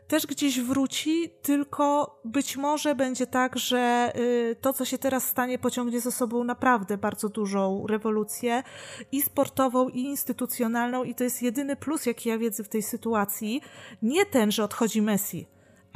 też 0.08 0.28
gdzieś 0.28 0.62
wróci, 0.62 1.30
tylko 1.42 2.20
być 2.26 2.58
może 2.58 2.96
będzie 2.96 3.28
tak, 3.28 3.58
że 3.58 4.14
y, 4.16 4.56
to, 4.62 4.74
co 4.74 4.86
się 4.86 4.98
teraz 4.98 5.28
stanie, 5.28 5.60
pociągnie 5.60 6.02
ze 6.02 6.12
sobą 6.12 6.44
naprawdę 6.44 6.98
bardzo 6.98 7.30
dużą 7.30 7.88
rewolucję 7.88 8.64
i 9.12 9.22
sportową, 9.22 9.90
i 9.90 10.00
instytucjonalną, 10.00 11.04
i 11.04 11.16
to 11.16 11.24
jest 11.24 11.42
jedyny 11.42 11.76
plus, 11.76 12.06
jaki 12.06 12.30
ja 12.30 12.38
widzę 12.38 12.64
w 12.64 12.70
tej 12.70 12.84
sytuacji. 12.84 13.62
Nie 14.02 14.26
ten, 14.26 14.52
że 14.52 14.64
odchodzi 14.64 15.02
Messi, 15.02 15.48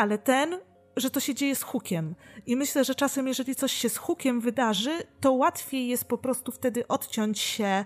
ale 0.01 0.17
ten, 0.17 0.59
że 0.97 1.09
to 1.09 1.19
się 1.19 1.35
dzieje 1.35 1.55
z 1.55 1.63
hukiem. 1.63 2.15
I 2.45 2.55
myślę, 2.55 2.83
że 2.83 2.95
czasem, 2.95 3.27
jeżeli 3.27 3.55
coś 3.55 3.71
się 3.71 3.89
z 3.89 3.97
hukiem 3.97 4.41
wydarzy, 4.41 4.91
to 5.19 5.31
łatwiej 5.33 5.87
jest 5.87 6.05
po 6.05 6.17
prostu 6.17 6.51
wtedy 6.51 6.87
odciąć 6.87 7.39
się 7.39 7.85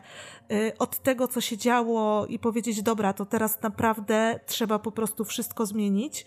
y, 0.51 0.71
od 0.79 0.99
tego, 0.99 1.27
co 1.27 1.41
się 1.41 1.57
działo 1.57 2.25
i 2.25 2.39
powiedzieć: 2.39 2.81
Dobra, 2.81 3.13
to 3.13 3.25
teraz 3.25 3.61
naprawdę 3.61 4.39
trzeba 4.45 4.79
po 4.79 4.91
prostu 4.91 5.25
wszystko 5.25 5.65
zmienić, 5.65 6.25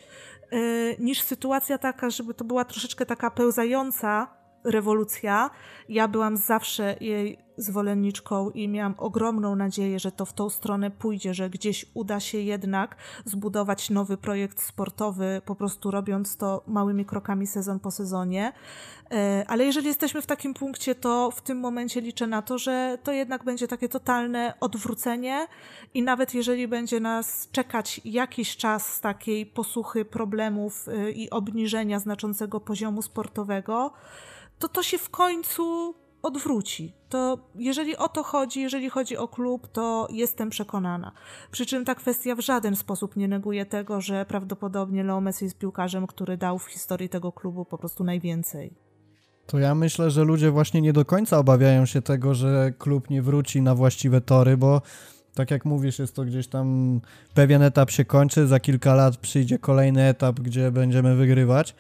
y, 0.53 0.97
niż 0.99 1.23
sytuacja 1.23 1.79
taka, 1.79 2.11
żeby 2.11 2.35
to 2.35 2.45
była 2.45 2.65
troszeczkę 2.65 3.07
taka 3.07 3.31
pełzająca 3.31 4.38
rewolucja. 4.71 5.51
Ja 5.89 6.09
byłam 6.09 6.37
zawsze 6.37 6.97
jej 7.01 7.39
zwolenniczką 7.59 8.51
i 8.51 8.69
miałam 8.69 8.95
ogromną 8.99 9.57
nadzieję, 9.57 9.99
że 9.99 10.13
to 10.13 10.25
w 10.25 10.33
tą 10.33 10.51
stronę 10.51 10.91
pójdzie, 10.91 11.35
że 11.35 11.51
gdzieś 11.51 11.87
uda 11.95 12.21
się 12.21 12.39
jednak 12.39 12.97
zbudować 13.25 13.91
nowy 13.91 14.17
projekt 14.17 14.63
sportowy, 14.63 15.43
po 15.45 15.55
prostu 15.55 15.91
robiąc 15.91 16.37
to 16.37 16.63
małymi 16.67 17.05
krokami 17.05 17.47
sezon 17.47 17.81
po 17.81 17.91
sezonie. 17.91 18.53
E, 19.11 19.45
ale 19.49 19.65
jeżeli 19.65 19.87
jesteśmy 19.87 20.23
w 20.23 20.27
takim 20.27 20.55
punkcie, 20.55 20.95
to 20.95 21.31
w 21.31 21.43
tym 21.43 21.61
momencie 21.61 22.01
liczę 22.01 22.27
na 22.27 22.43
to, 22.43 22.59
że 22.59 22.99
to 23.03 23.13
jednak 23.13 23.45
będzie 23.45 23.69
takie 23.69 23.89
totalne 23.89 24.55
odwrócenie 24.61 25.47
i 25.95 26.03
nawet 26.03 26.35
jeżeli 26.35 26.69
będzie 26.69 27.01
nas 27.01 27.49
czekać 27.53 28.01
jakiś 28.05 28.57
czas 28.57 29.01
takiej 29.01 29.47
posłuchy 29.47 30.05
problemów 30.05 30.89
e, 30.89 31.11
i 31.11 31.31
obniżenia 31.31 31.99
znaczącego 31.99 32.61
poziomu 32.61 33.03
sportowego, 33.03 33.93
to 34.59 34.69
to 34.69 34.83
się 34.83 34.99
w 34.99 35.11
końcu 35.11 35.95
odwróci. 36.23 36.93
To 37.09 37.39
jeżeli 37.55 37.97
o 37.97 38.09
to 38.09 38.23
chodzi, 38.23 38.61
jeżeli 38.61 38.91
chodzi 38.91 39.17
o 39.17 39.29
klub, 39.29 39.69
to 39.69 40.09
jestem 40.11 40.51
przekonana. 40.51 41.13
Przy 41.51 41.67
czym 41.67 41.85
ta 41.85 41.95
kwestia 41.95 42.35
w 42.35 42.41
żaden 42.41 42.77
sposób 42.77 43.17
nie 43.17 43.29
neguje 43.29 43.67
tego, 43.67 44.01
że 44.01 44.25
prawdopodobnie 44.25 45.05
Leo 45.05 45.21
Messi 45.21 45.45
jest 45.45 45.59
piłkarzem, 45.59 46.07
który 46.07 46.37
dał 46.37 46.59
w 46.59 46.67
historii 46.67 47.09
tego 47.09 47.33
klubu 47.33 47.65
po 47.65 47.79
prostu 47.79 48.05
najwięcej. 48.05 48.75
To 49.47 49.59
ja 49.59 49.75
myślę, 49.75 50.11
że 50.11 50.25
ludzie 50.25 50.51
właśnie 50.51 50.81
nie 50.81 50.93
do 50.93 51.05
końca 51.05 51.39
obawiają 51.39 51.87
się 51.87 52.03
tego, 52.03 52.35
że 52.35 52.73
klub 52.79 53.11
nie 53.11 53.23
wróci 53.23 53.63
na 53.63 53.75
właściwe 53.75 54.21
tory, 54.21 54.57
bo 54.57 54.83
tak 55.35 55.51
jak 55.51 55.65
mówisz, 55.65 55.99
jest 55.99 56.15
to 56.15 56.25
gdzieś 56.25 56.49
tam 56.49 57.01
pewien 57.35 57.63
etap 57.63 57.91
się 57.91 58.05
kończy, 58.05 58.47
za 58.47 58.61
kilka 58.61 58.95
lat 58.95 59.17
przyjdzie 59.17 59.59
kolejny 59.59 60.03
etap, 60.03 60.41
gdzie 60.41 60.71
będziemy 60.71 61.17
wygrywać 61.17 61.75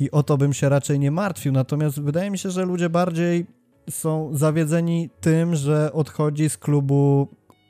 i 0.00 0.10
o 0.10 0.22
to 0.22 0.38
bym 0.38 0.52
się 0.52 0.68
raczej 0.68 0.98
nie 0.98 1.10
martwił. 1.10 1.52
Natomiast 1.52 2.00
wydaje 2.00 2.30
mi 2.30 2.38
się, 2.38 2.50
że 2.50 2.64
ludzie 2.64 2.90
bardziej 2.90 3.46
są 3.90 4.30
zawiedzeni 4.32 5.10
tym, 5.20 5.54
że 5.54 5.92
odchodzi 5.92 6.50
z 6.50 6.58
klubu 6.58 7.28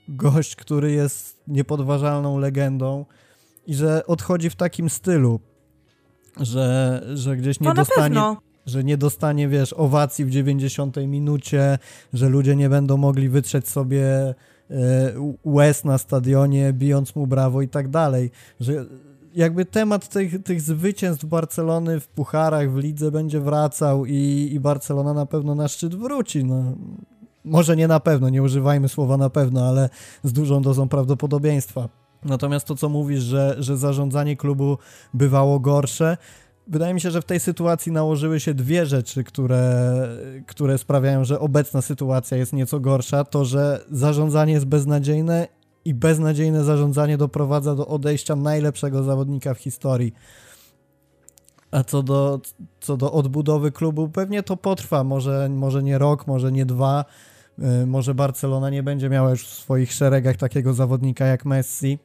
gość, 0.09 0.57
który 0.57 0.93
jest 0.93 1.43
niepodważalną 1.49 2.39
legendą 2.39 3.05
i 3.67 3.75
że 3.75 4.07
odchodzi 4.07 4.51
w 4.51 4.57
takim 4.57 4.91
stylu, 4.91 5.41
że, 6.41 7.03
że 7.15 7.37
gdzieś 7.37 7.61
nie 7.61 7.75
dostanie 7.75 8.37
że 8.69 8.85
nie 8.85 8.97
dostanie, 8.97 9.49
wiesz, 9.49 9.73
owacji 9.73 10.25
w 10.25 10.31
90 10.31 10.97
minucie, 10.97 11.79
że 12.13 12.29
ludzie 12.29 12.57
nie 12.57 12.69
będą 12.69 12.97
mogli 12.97 13.29
wytrzeć 13.29 13.69
sobie 13.69 14.05
e, 14.05 14.35
łez 15.45 15.85
na 15.85 15.99
stadionie, 15.99 16.73
bijąc 16.73 17.17
mu 17.17 17.27
brawo 17.27 17.63
i 17.63 17.69
tak 17.69 17.89
dalej, 17.89 18.31
że 18.61 18.87
jakby 19.35 19.65
temat 19.65 20.09
tych, 20.09 20.43
tych 20.43 20.61
zwycięstw 20.61 21.25
Barcelony 21.25 22.01
w 22.01 22.09
pucharach, 22.09 22.73
w 22.73 22.77
lidze 22.77 23.11
będzie 23.11 23.41
wracał 23.41 24.07
i, 24.07 24.51
i 24.53 24.61
Barcelona 24.61 25.15
na 25.15 25.27
pewno 25.27 25.55
na 25.55 25.69
szczyt 25.69 25.95
wróci. 25.95 26.45
No, 26.45 26.63
może 27.45 27.77
nie 27.77 27.89
na 27.89 28.01
pewno, 28.01 28.29
nie 28.29 28.43
używajmy 28.43 28.89
słowa 28.89 29.17
na 29.17 29.31
pewno, 29.31 29.69
ale 29.69 29.89
z 30.23 30.33
dużą 30.33 30.63
dozą 30.63 30.89
prawdopodobieństwa. 30.89 31.89
Natomiast 32.25 32.67
to, 32.67 32.75
co 32.75 32.89
mówisz, 32.89 33.23
że, 33.23 33.57
że 33.59 33.77
zarządzanie 33.77 34.37
klubu 34.37 34.79
bywało 35.15 35.61
gorsze, 35.61 36.17
wydaje 36.67 36.95
mi 36.95 37.01
się, 37.01 37.11
że 37.11 37.23
w 37.23 37.25
tej 37.25 37.41
sytuacji 37.41 37.93
nałożyły 37.93 38.41
się 38.41 38.55
dwie 38.55 38.87
rzeczy, 38.87 39.25
które, 39.25 39.93
które 40.47 40.79
sprawiają, 40.79 41.25
że 41.25 41.41
obecna 41.41 41.83
sytuacja 41.83 42.37
jest 42.37 42.53
nieco 42.53 42.81
gorsza. 42.81 43.25
To, 43.25 43.45
że 43.45 43.85
zarządzanie 43.91 44.53
jest 44.53 44.67
beznadziejne 44.67 45.49
i 45.85 45.95
beznadziejne 45.95 46.65
zarządzanie 46.65 47.19
doprowadza 47.19 47.75
do 47.75 47.87
odejścia 47.87 48.37
najlepszego 48.37 49.03
zawodnika 49.03 49.55
w 49.55 49.59
historii. 49.59 50.13
A 51.71 51.85
co 51.85 52.03
do, 52.03 52.41
co 52.81 52.97
do 52.97 53.13
odbudowy 53.13 53.73
klubu, 53.73 54.09
pewnie 54.09 54.43
to 54.43 54.57
potrwa, 54.57 55.05
może, 55.05 55.49
może 55.49 55.83
nie 55.83 55.99
rok, 55.99 56.27
może 56.27 56.53
nie 56.53 56.67
dwa, 56.67 57.05
y, 57.83 57.87
może 57.87 58.15
Barcelona 58.15 58.71
nie 58.71 58.83
będzie 58.83 59.09
miała 59.09 59.31
już 59.31 59.47
w 59.47 59.55
swoich 59.55 59.93
szeregach 59.93 60.37
takiego 60.37 60.75
zawodnika 60.75 61.27
jak 61.27 61.45
Messi. 61.45 61.99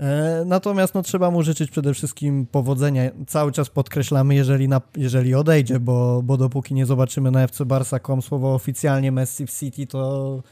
E, 0.00 0.42
natomiast 0.46 0.94
no, 0.94 1.02
trzeba 1.02 1.30
mu 1.30 1.42
życzyć 1.42 1.70
przede 1.70 1.94
wszystkim 1.94 2.46
powodzenia. 2.46 3.02
Cały 3.26 3.52
czas 3.52 3.70
podkreślamy, 3.70 4.34
jeżeli, 4.34 4.68
na, 4.68 4.80
jeżeli 4.96 5.34
odejdzie, 5.34 5.80
bo, 5.80 6.22
bo 6.24 6.36
dopóki 6.36 6.74
nie 6.74 6.86
zobaczymy 6.86 7.30
na 7.30 7.42
FC 7.42 7.66
Barca.com 7.66 8.22
słowo 8.22 8.54
oficjalnie 8.54 9.12
Messi 9.12 9.46
w 9.46 9.50
City, 9.50 9.86
to 9.86 10.42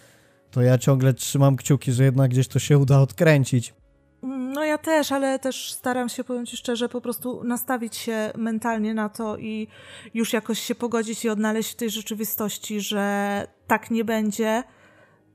to 0.53 0.63
ja 0.63 0.79
ciągle 0.79 1.15
trzymam 1.15 1.57
kciuki, 1.57 1.93
że 1.93 2.05
jednak 2.05 2.31
gdzieś 2.31 2.49
to 2.49 2.59
się 2.59 2.79
uda 2.79 3.01
odkręcić. 3.01 3.75
No 4.23 4.65
ja 4.65 4.79
też, 4.79 5.13
ale 5.13 5.39
też 5.39 5.73
staram 5.73 6.09
się, 6.09 6.25
powiem 6.25 6.47
Ci 6.47 6.57
szczerze, 6.57 6.89
po 6.89 7.01
prostu 7.01 7.45
nastawić 7.45 7.97
się 7.97 8.33
mentalnie 8.37 8.95
na 8.95 9.09
to 9.09 9.37
i 9.37 9.69
już 10.15 10.33
jakoś 10.33 10.59
się 10.59 10.75
pogodzić 10.75 11.25
i 11.25 11.29
odnaleźć 11.29 11.73
w 11.73 11.77
tej 11.77 11.91
rzeczywistości, 11.91 12.81
że 12.81 13.47
tak 13.67 13.91
nie 13.91 14.05
będzie 14.05 14.63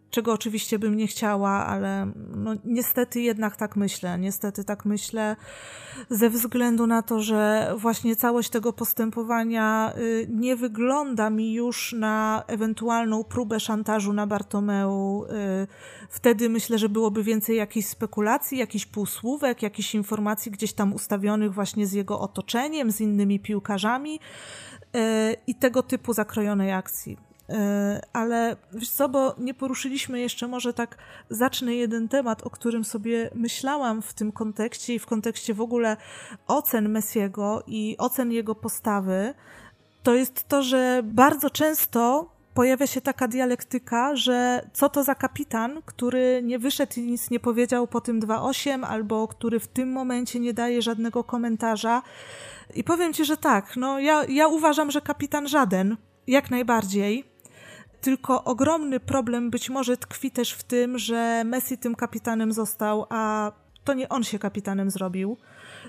czego 0.09 0.33
oczywiście 0.33 0.79
bym 0.79 0.97
nie 0.97 1.07
chciała, 1.07 1.49
ale 1.49 2.11
no, 2.35 2.53
niestety 2.65 3.21
jednak 3.21 3.55
tak 3.55 3.75
myślę. 3.75 4.19
Niestety 4.19 4.63
tak 4.63 4.85
myślę 4.85 5.35
ze 6.09 6.29
względu 6.29 6.87
na 6.87 7.01
to, 7.01 7.21
że 7.21 7.73
właśnie 7.77 8.15
całość 8.15 8.49
tego 8.49 8.73
postępowania 8.73 9.93
y, 9.97 10.27
nie 10.29 10.55
wygląda 10.55 11.29
mi 11.29 11.53
już 11.53 11.93
na 11.93 12.43
ewentualną 12.47 13.23
próbę 13.23 13.59
szantażu 13.59 14.13
na 14.13 14.27
Bartomeu. 14.27 15.25
Y, 15.25 15.67
wtedy 16.09 16.49
myślę, 16.49 16.77
że 16.77 16.89
byłoby 16.89 17.23
więcej 17.23 17.57
jakichś 17.57 17.87
spekulacji, 17.87 18.57
jakichś 18.57 18.85
półsłówek, 18.85 19.61
jakichś 19.61 19.95
informacji 19.95 20.51
gdzieś 20.51 20.73
tam 20.73 20.93
ustawionych 20.93 21.53
właśnie 21.53 21.87
z 21.87 21.93
jego 21.93 22.19
otoczeniem, 22.19 22.91
z 22.91 23.01
innymi 23.01 23.39
piłkarzami 23.39 24.19
y, 24.95 24.99
i 25.47 25.55
tego 25.55 25.83
typu 25.83 26.13
zakrojonej 26.13 26.71
akcji. 26.71 27.26
E, 27.49 28.01
ale 28.13 28.55
wiesz 28.73 28.89
co, 28.89 29.09
bo 29.09 29.35
nie 29.37 29.53
poruszyliśmy 29.53 30.19
jeszcze, 30.19 30.47
może 30.47 30.73
tak 30.73 30.97
zacznę 31.29 31.75
jeden 31.75 32.07
temat, 32.07 32.43
o 32.43 32.49
którym 32.49 32.85
sobie 32.85 33.29
myślałam 33.35 34.01
w 34.01 34.13
tym 34.13 34.31
kontekście 34.31 34.93
i 34.93 34.99
w 34.99 35.05
kontekście 35.05 35.53
w 35.53 35.61
ogóle 35.61 35.97
ocen 36.47 36.89
Messiego 36.89 37.63
i 37.67 37.95
ocen 37.97 38.31
jego 38.31 38.55
postawy, 38.55 39.33
to 40.03 40.15
jest 40.15 40.47
to, 40.47 40.63
że 40.63 41.01
bardzo 41.03 41.49
często 41.49 42.29
pojawia 42.53 42.87
się 42.87 43.01
taka 43.01 43.27
dialektyka, 43.27 44.15
że 44.15 44.69
co 44.73 44.89
to 44.89 45.03
za 45.03 45.15
kapitan, 45.15 45.81
który 45.85 46.41
nie 46.43 46.59
wyszedł 46.59 46.93
i 46.97 47.01
nic 47.01 47.29
nie 47.29 47.39
powiedział 47.39 47.87
po 47.87 48.01
tym 48.01 48.19
2.8, 48.19 48.85
albo 48.85 49.27
który 49.27 49.59
w 49.59 49.67
tym 49.67 49.91
momencie 49.91 50.39
nie 50.39 50.53
daje 50.53 50.81
żadnego 50.81 51.23
komentarza. 51.23 52.01
I 52.75 52.83
powiem 52.83 53.13
ci, 53.13 53.25
że 53.25 53.37
tak, 53.37 53.75
no 53.75 53.99
ja, 53.99 54.25
ja 54.29 54.47
uważam, 54.47 54.91
że 54.91 55.01
kapitan 55.01 55.47
żaden, 55.47 55.97
jak 56.27 56.51
najbardziej. 56.51 57.25
Tylko 58.01 58.43
ogromny 58.43 58.99
problem 58.99 59.49
być 59.49 59.69
może 59.69 59.97
tkwi 59.97 60.31
też 60.31 60.51
w 60.53 60.63
tym, 60.63 60.97
że 60.97 61.43
Messi 61.45 61.77
tym 61.77 61.95
kapitanem 61.95 62.51
został, 62.51 63.05
a 63.09 63.51
to 63.83 63.93
nie 63.93 64.09
on 64.09 64.23
się 64.23 64.39
kapitanem 64.39 64.91
zrobił 64.91 65.37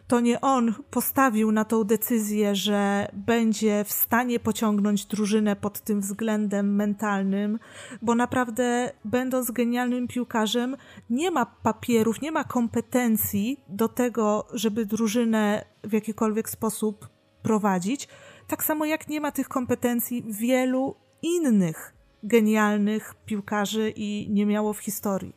to 0.06 0.20
nie 0.20 0.40
on 0.40 0.74
postawił 0.90 1.52
na 1.52 1.64
tą 1.64 1.84
decyzję, 1.84 2.54
że 2.54 3.08
będzie 3.12 3.84
w 3.84 3.92
stanie 3.92 4.40
pociągnąć 4.40 5.04
drużynę 5.04 5.56
pod 5.56 5.80
tym 5.80 6.00
względem 6.00 6.74
mentalnym, 6.74 7.58
bo 8.02 8.14
naprawdę, 8.14 8.92
będąc 9.04 9.50
genialnym 9.50 10.08
piłkarzem, 10.08 10.76
nie 11.10 11.30
ma 11.30 11.46
papierów, 11.46 12.20
nie 12.22 12.32
ma 12.32 12.44
kompetencji 12.44 13.60
do 13.68 13.88
tego, 13.88 14.46
żeby 14.52 14.86
drużynę 14.86 15.64
w 15.84 15.92
jakikolwiek 15.92 16.50
sposób 16.50 17.08
prowadzić. 17.42 18.08
Tak 18.46 18.64
samo 18.64 18.84
jak 18.84 19.08
nie 19.08 19.20
ma 19.20 19.32
tych 19.32 19.48
kompetencji 19.48 20.24
wielu 20.28 20.94
innych 21.22 21.97
genialnych 22.22 23.14
piłkarzy 23.26 23.92
i 23.96 24.26
nie 24.30 24.46
miało 24.46 24.72
w 24.72 24.78
historii. 24.78 25.36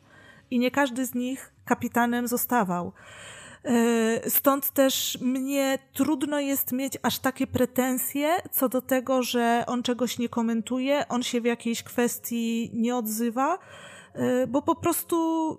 I 0.51 0.59
nie 0.59 0.71
każdy 0.71 1.05
z 1.05 1.15
nich 1.15 1.53
kapitanem 1.65 2.27
zostawał. 2.27 2.93
E, 3.65 4.29
stąd 4.29 4.69
też 4.69 5.17
mnie 5.21 5.79
trudno 5.93 6.39
jest 6.39 6.71
mieć 6.71 6.97
aż 7.01 7.19
takie 7.19 7.47
pretensje 7.47 8.37
co 8.51 8.69
do 8.69 8.81
tego, 8.81 9.23
że 9.23 9.63
on 9.67 9.83
czegoś 9.83 10.19
nie 10.19 10.29
komentuje, 10.29 11.07
on 11.07 11.23
się 11.23 11.41
w 11.41 11.45
jakiejś 11.45 11.83
kwestii 11.83 12.71
nie 12.73 12.95
odzywa, 12.95 13.59
e, 14.13 14.47
bo 14.47 14.61
po 14.61 14.75
prostu 14.75 15.57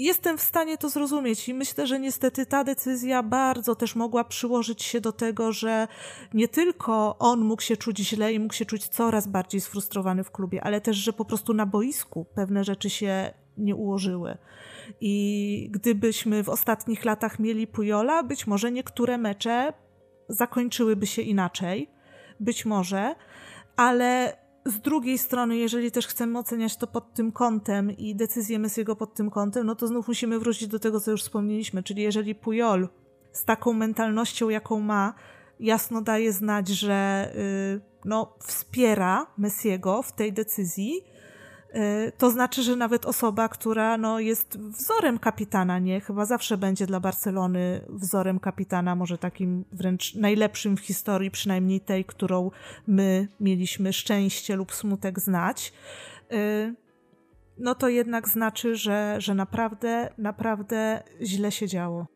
jestem 0.00 0.38
w 0.38 0.42
stanie 0.42 0.78
to 0.78 0.88
zrozumieć 0.88 1.48
i 1.48 1.54
myślę, 1.54 1.86
że 1.86 2.00
niestety 2.00 2.46
ta 2.46 2.64
decyzja 2.64 3.22
bardzo 3.22 3.74
też 3.74 3.96
mogła 3.96 4.24
przyłożyć 4.24 4.82
się 4.82 5.00
do 5.00 5.12
tego, 5.12 5.52
że 5.52 5.88
nie 6.34 6.48
tylko 6.48 7.18
on 7.18 7.40
mógł 7.40 7.62
się 7.62 7.76
czuć 7.76 7.98
źle 7.98 8.32
i 8.32 8.38
mógł 8.38 8.54
się 8.54 8.64
czuć 8.64 8.88
coraz 8.88 9.26
bardziej 9.26 9.60
sfrustrowany 9.60 10.24
w 10.24 10.30
klubie, 10.30 10.64
ale 10.64 10.80
też, 10.80 10.96
że 10.96 11.12
po 11.12 11.24
prostu 11.24 11.54
na 11.54 11.66
boisku 11.66 12.26
pewne 12.34 12.64
rzeczy 12.64 12.90
się 12.90 13.34
nie 13.58 13.76
ułożyły. 13.76 14.38
I 15.00 15.68
gdybyśmy 15.70 16.44
w 16.44 16.48
ostatnich 16.48 17.04
latach 17.04 17.38
mieli 17.38 17.66
Pujola, 17.66 18.22
być 18.22 18.46
może 18.46 18.72
niektóre 18.72 19.18
mecze 19.18 19.72
zakończyłyby 20.28 21.06
się 21.06 21.22
inaczej. 21.22 21.90
Być 22.40 22.64
może, 22.64 23.14
ale 23.76 24.36
z 24.64 24.80
drugiej 24.80 25.18
strony, 25.18 25.56
jeżeli 25.56 25.90
też 25.90 26.06
chcemy 26.06 26.38
oceniać 26.38 26.76
to 26.76 26.86
pod 26.86 27.14
tym 27.14 27.32
kątem 27.32 27.90
i 27.90 28.14
decyzję 28.14 28.58
Messiego 28.58 28.96
pod 28.96 29.14
tym 29.14 29.30
kątem, 29.30 29.66
no 29.66 29.74
to 29.74 29.86
znów 29.86 30.08
musimy 30.08 30.38
wrócić 30.38 30.68
do 30.68 30.78
tego, 30.78 31.00
co 31.00 31.10
już 31.10 31.22
wspomnieliśmy, 31.22 31.82
czyli 31.82 32.02
jeżeli 32.02 32.34
Pujol 32.34 32.88
z 33.32 33.44
taką 33.44 33.72
mentalnością, 33.72 34.48
jaką 34.48 34.80
ma, 34.80 35.14
jasno 35.60 36.02
daje 36.02 36.32
znać, 36.32 36.68
że 36.68 37.32
yy, 37.74 37.80
no, 38.04 38.36
wspiera 38.46 39.26
Messiego 39.38 40.02
w 40.02 40.12
tej 40.12 40.32
decyzji, 40.32 41.04
Y, 41.06 41.09
to 42.18 42.30
znaczy, 42.30 42.62
że 42.62 42.76
nawet 42.76 43.06
osoba, 43.06 43.48
która 43.48 43.98
no, 43.98 44.20
jest 44.20 44.58
wzorem 44.58 45.18
kapitana, 45.18 45.78
nie? 45.78 46.00
Chyba 46.00 46.24
zawsze 46.24 46.58
będzie 46.58 46.86
dla 46.86 47.00
Barcelony 47.00 47.80
wzorem 47.88 48.40
kapitana, 48.40 48.96
może 48.96 49.18
takim 49.18 49.64
wręcz 49.72 50.14
najlepszym 50.14 50.76
w 50.76 50.80
historii, 50.80 51.30
przynajmniej 51.30 51.80
tej, 51.80 52.04
którą 52.04 52.50
my 52.86 53.28
mieliśmy 53.40 53.92
szczęście 53.92 54.56
lub 54.56 54.74
smutek 54.74 55.20
znać. 55.20 55.72
Y, 56.32 56.74
no 57.58 57.74
to 57.74 57.88
jednak 57.88 58.28
znaczy, 58.28 58.76
że, 58.76 59.16
że 59.18 59.34
naprawdę, 59.34 60.08
naprawdę 60.18 61.02
źle 61.22 61.52
się 61.52 61.68
działo. 61.68 62.06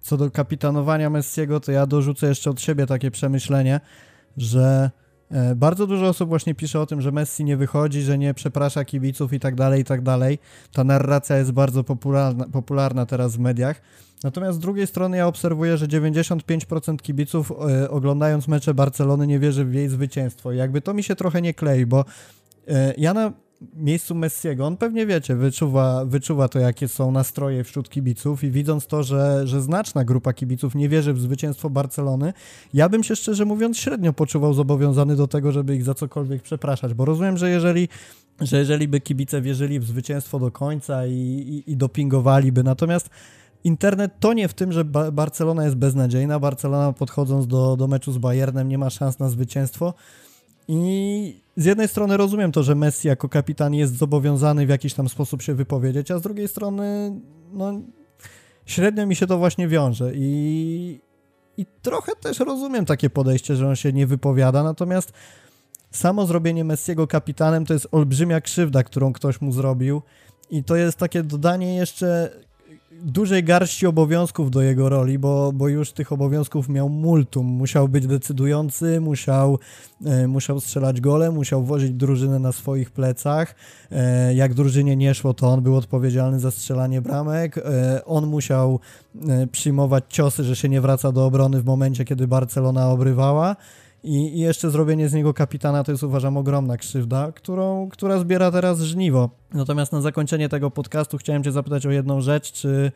Co 0.00 0.16
do 0.16 0.30
kapitanowania 0.30 1.10
Messiego, 1.10 1.60
to 1.60 1.72
ja 1.72 1.86
dorzucę 1.86 2.28
jeszcze 2.28 2.50
od 2.50 2.60
siebie 2.60 2.86
takie 2.86 3.10
przemyślenie, 3.10 3.80
że 4.36 4.90
E, 4.90 5.07
bardzo 5.56 5.86
dużo 5.86 6.06
osób 6.06 6.28
właśnie 6.28 6.54
pisze 6.54 6.80
o 6.80 6.86
tym, 6.86 7.00
że 7.00 7.12
Messi 7.12 7.44
nie 7.44 7.56
wychodzi, 7.56 8.02
że 8.02 8.18
nie 8.18 8.34
przeprasza 8.34 8.84
kibiców 8.84 9.32
i 9.32 9.40
tak 9.40 9.54
dalej, 9.54 9.80
i 9.80 9.84
tak 9.84 10.02
dalej. 10.02 10.38
Ta 10.72 10.84
narracja 10.84 11.36
jest 11.36 11.52
bardzo 11.52 11.84
popularna, 11.84 12.44
popularna 12.52 13.06
teraz 13.06 13.36
w 13.36 13.38
mediach. 13.38 13.80
Natomiast 14.24 14.58
z 14.58 14.60
drugiej 14.60 14.86
strony 14.86 15.16
ja 15.16 15.26
obserwuję, 15.26 15.76
że 15.76 15.86
95% 15.86 16.96
kibiców 16.96 17.52
e, 17.52 17.90
oglądając 17.90 18.48
mecze 18.48 18.74
Barcelony 18.74 19.26
nie 19.26 19.38
wierzy 19.38 19.64
w 19.64 19.74
jej 19.74 19.88
zwycięstwo. 19.88 20.52
I 20.52 20.56
jakby 20.56 20.80
to 20.80 20.94
mi 20.94 21.02
się 21.02 21.16
trochę 21.16 21.42
nie 21.42 21.54
klei, 21.54 21.86
bo 21.86 22.04
e, 22.68 22.94
ja 22.96 23.14
na 23.14 23.32
miejscu 23.74 24.14
Messiego, 24.14 24.66
on 24.66 24.76
pewnie 24.76 25.06
wiecie, 25.06 25.36
wyczuwa, 25.36 26.04
wyczuwa 26.04 26.48
to, 26.48 26.58
jakie 26.58 26.88
są 26.88 27.10
nastroje 27.10 27.64
wśród 27.64 27.88
kibiców 27.88 28.44
i 28.44 28.50
widząc 28.50 28.86
to, 28.86 29.02
że, 29.02 29.46
że 29.46 29.60
znaczna 29.60 30.04
grupa 30.04 30.32
kibiców 30.32 30.74
nie 30.74 30.88
wierzy 30.88 31.12
w 31.12 31.20
zwycięstwo 31.20 31.70
Barcelony, 31.70 32.32
ja 32.74 32.88
bym 32.88 33.04
się 33.04 33.16
szczerze 33.16 33.44
mówiąc 33.44 33.78
średnio 33.78 34.12
poczuwał 34.12 34.54
zobowiązany 34.54 35.16
do 35.16 35.26
tego, 35.26 35.52
żeby 35.52 35.76
ich 35.76 35.84
za 35.84 35.94
cokolwiek 35.94 36.42
przepraszać, 36.42 36.94
bo 36.94 37.04
rozumiem, 37.04 37.36
że 37.36 37.50
jeżeli 37.50 37.88
że 38.40 38.58
jeżeli 38.58 38.88
by 38.88 39.00
kibice 39.00 39.42
wierzyli 39.42 39.80
w 39.80 39.84
zwycięstwo 39.84 40.38
do 40.38 40.50
końca 40.50 41.06
i, 41.06 41.12
i, 41.12 41.72
i 41.72 41.76
dopingowaliby, 41.76 42.62
natomiast 42.62 43.10
internet 43.64 44.12
to 44.20 44.32
nie 44.32 44.48
w 44.48 44.54
tym, 44.54 44.72
że 44.72 44.84
Barcelona 45.12 45.64
jest 45.64 45.76
beznadziejna, 45.76 46.38
Barcelona 46.38 46.92
podchodząc 46.92 47.46
do, 47.46 47.76
do 47.76 47.86
meczu 47.86 48.12
z 48.12 48.18
Bayernem 48.18 48.68
nie 48.68 48.78
ma 48.78 48.90
szans 48.90 49.18
na 49.18 49.28
zwycięstwo, 49.28 49.94
i 50.68 51.42
z 51.56 51.64
jednej 51.64 51.88
strony 51.88 52.16
rozumiem 52.16 52.52
to, 52.52 52.62
że 52.62 52.74
Messi 52.74 53.08
jako 53.08 53.28
kapitan 53.28 53.74
jest 53.74 53.96
zobowiązany 53.96 54.66
w 54.66 54.68
jakiś 54.68 54.94
tam 54.94 55.08
sposób 55.08 55.42
się 55.42 55.54
wypowiedzieć, 55.54 56.10
a 56.10 56.18
z 56.18 56.22
drugiej 56.22 56.48
strony, 56.48 57.12
no, 57.52 57.72
średnio 58.66 59.06
mi 59.06 59.16
się 59.16 59.26
to 59.26 59.38
właśnie 59.38 59.68
wiąże. 59.68 60.12
I, 60.14 61.00
i 61.56 61.66
trochę 61.82 62.12
też 62.16 62.38
rozumiem 62.38 62.84
takie 62.84 63.10
podejście, 63.10 63.56
że 63.56 63.68
on 63.68 63.76
się 63.76 63.92
nie 63.92 64.06
wypowiada, 64.06 64.62
natomiast 64.62 65.12
samo 65.90 66.26
zrobienie 66.26 66.64
Messiego 66.64 67.06
kapitanem 67.06 67.66
to 67.66 67.72
jest 67.72 67.88
olbrzymia 67.92 68.40
krzywda, 68.40 68.82
którą 68.82 69.12
ktoś 69.12 69.40
mu 69.40 69.52
zrobił. 69.52 70.02
I 70.50 70.64
to 70.64 70.76
jest 70.76 70.98
takie 70.98 71.22
dodanie 71.22 71.76
jeszcze 71.76 72.30
dużej 73.02 73.44
garści 73.44 73.86
obowiązków 73.86 74.50
do 74.50 74.62
jego 74.62 74.88
roli, 74.88 75.18
bo, 75.18 75.52
bo 75.52 75.68
już 75.68 75.92
tych 75.92 76.12
obowiązków 76.12 76.68
miał 76.68 76.88
multum. 76.88 77.46
Musiał 77.46 77.88
być 77.88 78.06
decydujący, 78.06 79.00
musiał, 79.00 79.58
e, 80.04 80.26
musiał 80.26 80.60
strzelać 80.60 81.00
gole, 81.00 81.30
musiał 81.30 81.64
wozić 81.64 81.90
drużynę 81.90 82.38
na 82.38 82.52
swoich 82.52 82.90
plecach. 82.90 83.54
E, 83.90 84.34
jak 84.34 84.54
drużynie 84.54 84.96
nie 84.96 85.14
szło, 85.14 85.34
to 85.34 85.48
on 85.48 85.62
był 85.62 85.76
odpowiedzialny 85.76 86.40
za 86.40 86.50
strzelanie 86.50 87.02
bramek. 87.02 87.58
E, 87.58 88.04
on 88.04 88.26
musiał 88.26 88.80
e, 89.28 89.46
przyjmować 89.46 90.04
ciosy, 90.08 90.44
że 90.44 90.56
się 90.56 90.68
nie 90.68 90.80
wraca 90.80 91.12
do 91.12 91.26
obrony 91.26 91.62
w 91.62 91.64
momencie, 91.64 92.04
kiedy 92.04 92.28
Barcelona 92.28 92.90
obrywała. 92.90 93.56
I, 94.02 94.36
I, 94.36 94.38
jeszcze 94.38 94.70
zrobienie 94.70 95.08
z 95.08 95.14
niego 95.14 95.34
kapitana 95.34 95.84
to 95.84 95.92
jest 95.92 96.04
uważam 96.04 96.36
ogromna 96.36 96.76
krzywda, 96.76 97.32
którą, 97.32 97.88
która 97.88 98.18
zbiera 98.18 98.50
teraz 98.50 98.80
żniwo. 98.80 99.30
Natomiast 99.54 99.92
na 99.92 100.00
zakończenie 100.00 100.48
tego 100.48 100.70
podcastu 100.70 101.18
chciałem 101.18 101.44
Cię 101.44 101.52
zapytać 101.52 101.86
o 101.86 101.90
jedną 101.90 102.20
rzecz. 102.20 102.52
Czy 102.52 102.92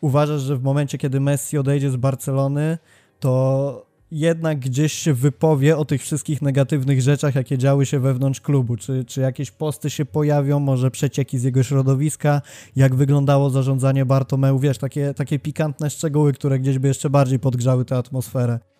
uważasz, 0.00 0.42
że 0.42 0.56
w 0.56 0.62
momencie, 0.62 0.98
kiedy 0.98 1.20
Messi 1.20 1.58
odejdzie 1.58 1.90
z 1.90 1.96
Barcelony, 1.96 2.78
to 3.20 3.92
jednak 4.10 4.58
gdzieś 4.58 4.92
się 4.92 5.14
wypowie 5.14 5.76
o 5.76 5.84
tych 5.84 6.02
wszystkich 6.02 6.42
negatywnych 6.42 7.02
rzeczach, 7.02 7.34
jakie 7.34 7.58
działy 7.58 7.86
się 7.86 8.00
wewnątrz 8.00 8.40
klubu? 8.40 8.76
Czy, 8.76 9.04
czy 9.04 9.20
jakieś 9.20 9.50
posty 9.50 9.90
się 9.90 10.04
pojawią, 10.04 10.60
może 10.60 10.90
przecieki 10.90 11.38
z 11.38 11.42
jego 11.42 11.62
środowiska? 11.62 12.42
Jak 12.76 12.94
wyglądało 12.94 13.50
zarządzanie 13.50 14.06
Bartomeu? 14.06 14.58
Wiesz, 14.58 14.78
takie, 14.78 15.14
takie 15.14 15.38
pikantne 15.38 15.90
szczegóły, 15.90 16.32
które 16.32 16.58
gdzieś 16.58 16.78
by 16.78 16.88
jeszcze 16.88 17.10
bardziej 17.10 17.38
podgrzały 17.38 17.84
tę 17.84 17.96
atmosferę. 17.96 18.71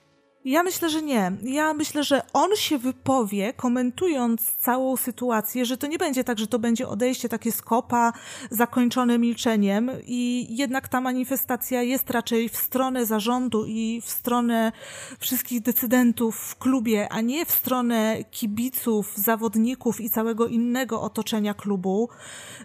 Ja 0.44 0.62
myślę, 0.62 0.90
że 0.90 1.02
nie. 1.02 1.32
Ja 1.42 1.74
myślę, 1.74 2.04
że 2.04 2.22
on 2.32 2.56
się 2.56 2.78
wypowie, 2.78 3.52
komentując 3.52 4.54
całą 4.56 4.96
sytuację, 4.96 5.64
że 5.64 5.76
to 5.76 5.86
nie 5.86 5.98
będzie 5.98 6.24
tak, 6.24 6.38
że 6.38 6.46
to 6.46 6.58
będzie 6.58 6.88
odejście 6.88 7.28
takie 7.28 7.52
skopa, 7.52 8.12
zakończone 8.50 9.18
milczeniem 9.18 9.90
i 10.06 10.46
jednak 10.56 10.88
ta 10.88 11.00
manifestacja 11.00 11.82
jest 11.82 12.10
raczej 12.10 12.48
w 12.48 12.56
stronę 12.56 13.06
zarządu 13.06 13.64
i 13.66 14.00
w 14.04 14.10
stronę 14.10 14.72
wszystkich 15.18 15.62
decydentów 15.62 16.36
w 16.36 16.58
klubie, 16.58 17.08
a 17.10 17.20
nie 17.20 17.46
w 17.46 17.50
stronę 17.50 18.24
kibiców, 18.30 19.12
zawodników 19.16 20.00
i 20.00 20.10
całego 20.10 20.46
innego 20.46 21.02
otoczenia 21.02 21.54
klubu. 21.54 22.08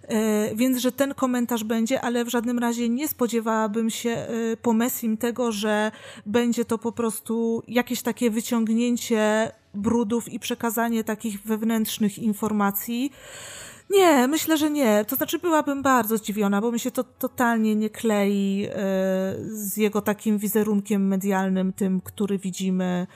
E, 0.03 0.55
więc, 0.55 0.77
że 0.77 0.91
ten 0.91 1.13
komentarz 1.13 1.63
będzie, 1.63 2.01
ale 2.01 2.25
w 2.25 2.29
żadnym 2.29 2.59
razie 2.59 2.89
nie 2.89 3.07
spodziewałabym 3.07 3.89
się 3.89 4.09
e, 4.09 4.27
po 4.61 4.73
Messim 4.73 5.17
tego, 5.17 5.51
że 5.51 5.91
będzie 6.25 6.65
to 6.65 6.77
po 6.77 6.91
prostu 6.91 7.63
jakieś 7.67 8.01
takie 8.01 8.32
wyciągnięcie 8.32 9.51
brudów 9.73 10.30
i 10.34 10.39
przekazanie 10.39 11.03
takich 11.03 11.41
wewnętrznych 11.41 12.19
informacji. 12.19 13.12
Nie, 13.89 14.27
myślę, 14.27 14.58
że 14.58 14.69
nie. 14.69 15.06
To 15.06 15.15
znaczy, 15.15 15.39
byłabym 15.39 15.82
bardzo 15.82 16.17
zdziwiona, 16.17 16.62
bo 16.62 16.71
mi 16.71 16.80
się 16.80 16.91
to 16.91 17.03
totalnie 17.03 17.76
nie 17.76 17.89
klei 17.89 18.68
e, 18.70 18.76
z 19.47 19.78
jego 19.78 20.01
takim 20.01 20.38
wizerunkiem 20.38 21.07
medialnym, 21.07 21.74
tym, 21.74 22.01
który 22.01 22.38
widzimy. 22.38 23.07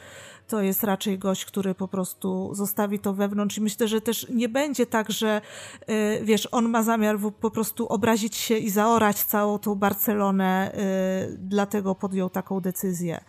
To 0.47 0.61
jest 0.61 0.83
raczej 0.83 1.19
gość, 1.19 1.45
który 1.45 1.75
po 1.75 1.87
prostu 1.87 2.49
zostawi 2.53 2.99
to 2.99 3.13
wewnątrz 3.13 3.57
i 3.57 3.61
myślę, 3.61 3.87
że 3.87 4.01
też 4.01 4.27
nie 4.29 4.49
będzie 4.49 4.85
tak, 4.85 5.11
że 5.11 5.41
e, 5.87 6.23
wiesz, 6.23 6.47
on 6.51 6.69
ma 6.69 6.83
zamiar 6.83 7.17
po 7.41 7.51
prostu 7.51 7.87
obrazić 7.87 8.35
się 8.35 8.57
i 8.57 8.69
zaorać 8.69 9.23
całą 9.23 9.59
tą 9.59 9.75
Barcelonę, 9.75 10.71
e, 10.73 11.27
dlatego 11.37 11.95
podjął 11.95 12.29
taką 12.29 12.59
decyzję. 12.59 13.21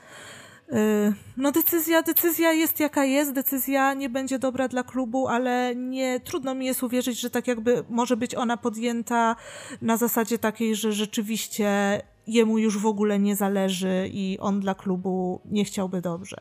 No 1.37 1.53
decyzja, 1.53 2.03
decyzja 2.03 2.53
jest 2.53 2.81
jaka 2.81 3.05
jest, 3.05 3.33
decyzja 3.33 3.95
nie 3.95 4.09
będzie 4.09 4.39
dobra 4.39 4.69
dla 4.69 4.83
klubu, 4.83 5.29
ale 5.29 5.77
nie 5.77 6.21
trudno 6.21 6.55
mi 6.55 6.67
jest 6.67 6.83
uwierzyć, 6.83 7.21
że 7.21 7.31
tak 7.31 7.47
jakby 7.47 7.85
może 7.89 8.17
być 8.17 8.35
ona 8.35 8.57
podjęta 8.57 9.37
na 9.83 9.97
zasadzie 9.97 10.39
takiej, 10.39 10.77
że 10.77 10.93
rzeczywiście 10.93 12.01
jemu 12.27 12.59
już 12.59 12.79
w 12.79 12.87
ogóle 12.87 13.19
nie 13.19 13.37
zależy 13.37 14.11
i 14.13 14.39
on 14.41 14.61
dla 14.61 14.75
klubu 14.75 15.41
nie 15.45 15.65
chciałby 15.65 16.01
dobrze. 16.01 16.37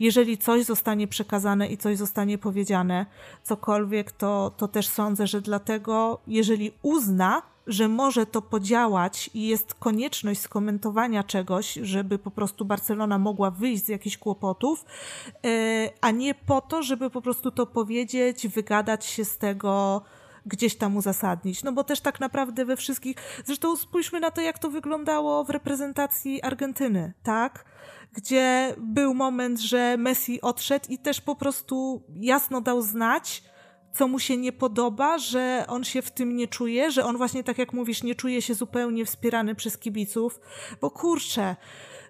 Jeżeli 0.00 0.38
coś 0.38 0.64
zostanie 0.64 1.08
przekazane 1.08 1.66
i 1.66 1.76
coś 1.76 1.96
zostanie 1.96 2.38
powiedziane, 2.38 3.06
cokolwiek, 3.42 4.12
to, 4.12 4.52
to 4.56 4.68
też 4.68 4.88
sądzę, 4.88 5.26
że 5.26 5.40
dlatego, 5.40 6.20
jeżeli 6.26 6.72
uzna, 6.82 7.42
że 7.70 7.88
może 7.88 8.26
to 8.26 8.42
podziałać 8.42 9.30
i 9.34 9.46
jest 9.46 9.74
konieczność 9.74 10.40
skomentowania 10.40 11.24
czegoś, 11.24 11.74
żeby 11.82 12.18
po 12.18 12.30
prostu 12.30 12.64
Barcelona 12.64 13.18
mogła 13.18 13.50
wyjść 13.50 13.84
z 13.84 13.88
jakichś 13.88 14.16
kłopotów, 14.16 14.84
e, 15.44 15.90
a 16.00 16.10
nie 16.10 16.34
po 16.34 16.60
to, 16.60 16.82
żeby 16.82 17.10
po 17.10 17.22
prostu 17.22 17.50
to 17.50 17.66
powiedzieć, 17.66 18.48
wygadać 18.48 19.04
się 19.04 19.24
z 19.24 19.38
tego, 19.38 20.02
gdzieś 20.46 20.76
tam 20.76 20.96
uzasadnić. 20.96 21.62
No 21.62 21.72
bo 21.72 21.84
też 21.84 22.00
tak 22.00 22.20
naprawdę 22.20 22.64
we 22.64 22.76
wszystkich. 22.76 23.16
Zresztą 23.44 23.76
spójrzmy 23.76 24.20
na 24.20 24.30
to, 24.30 24.40
jak 24.40 24.58
to 24.58 24.70
wyglądało 24.70 25.44
w 25.44 25.50
reprezentacji 25.50 26.42
Argentyny, 26.42 27.12
tak? 27.22 27.64
Gdzie 28.12 28.74
był 28.78 29.14
moment, 29.14 29.60
że 29.60 29.96
Messi 29.96 30.40
odszedł 30.40 30.86
i 30.88 30.98
też 30.98 31.20
po 31.20 31.36
prostu 31.36 32.02
jasno 32.16 32.60
dał 32.60 32.82
znać, 32.82 33.42
co 33.92 34.08
mu 34.08 34.18
się 34.18 34.36
nie 34.36 34.52
podoba, 34.52 35.18
że 35.18 35.64
on 35.68 35.84
się 35.84 36.02
w 36.02 36.10
tym 36.10 36.36
nie 36.36 36.48
czuje, 36.48 36.90
że 36.90 37.04
on 37.04 37.16
właśnie, 37.16 37.44
tak 37.44 37.58
jak 37.58 37.72
mówisz, 37.72 38.02
nie 38.02 38.14
czuje 38.14 38.42
się 38.42 38.54
zupełnie 38.54 39.04
wspierany 39.04 39.54
przez 39.54 39.78
kibiców, 39.78 40.40
bo 40.80 40.90
kurczę, 40.90 41.56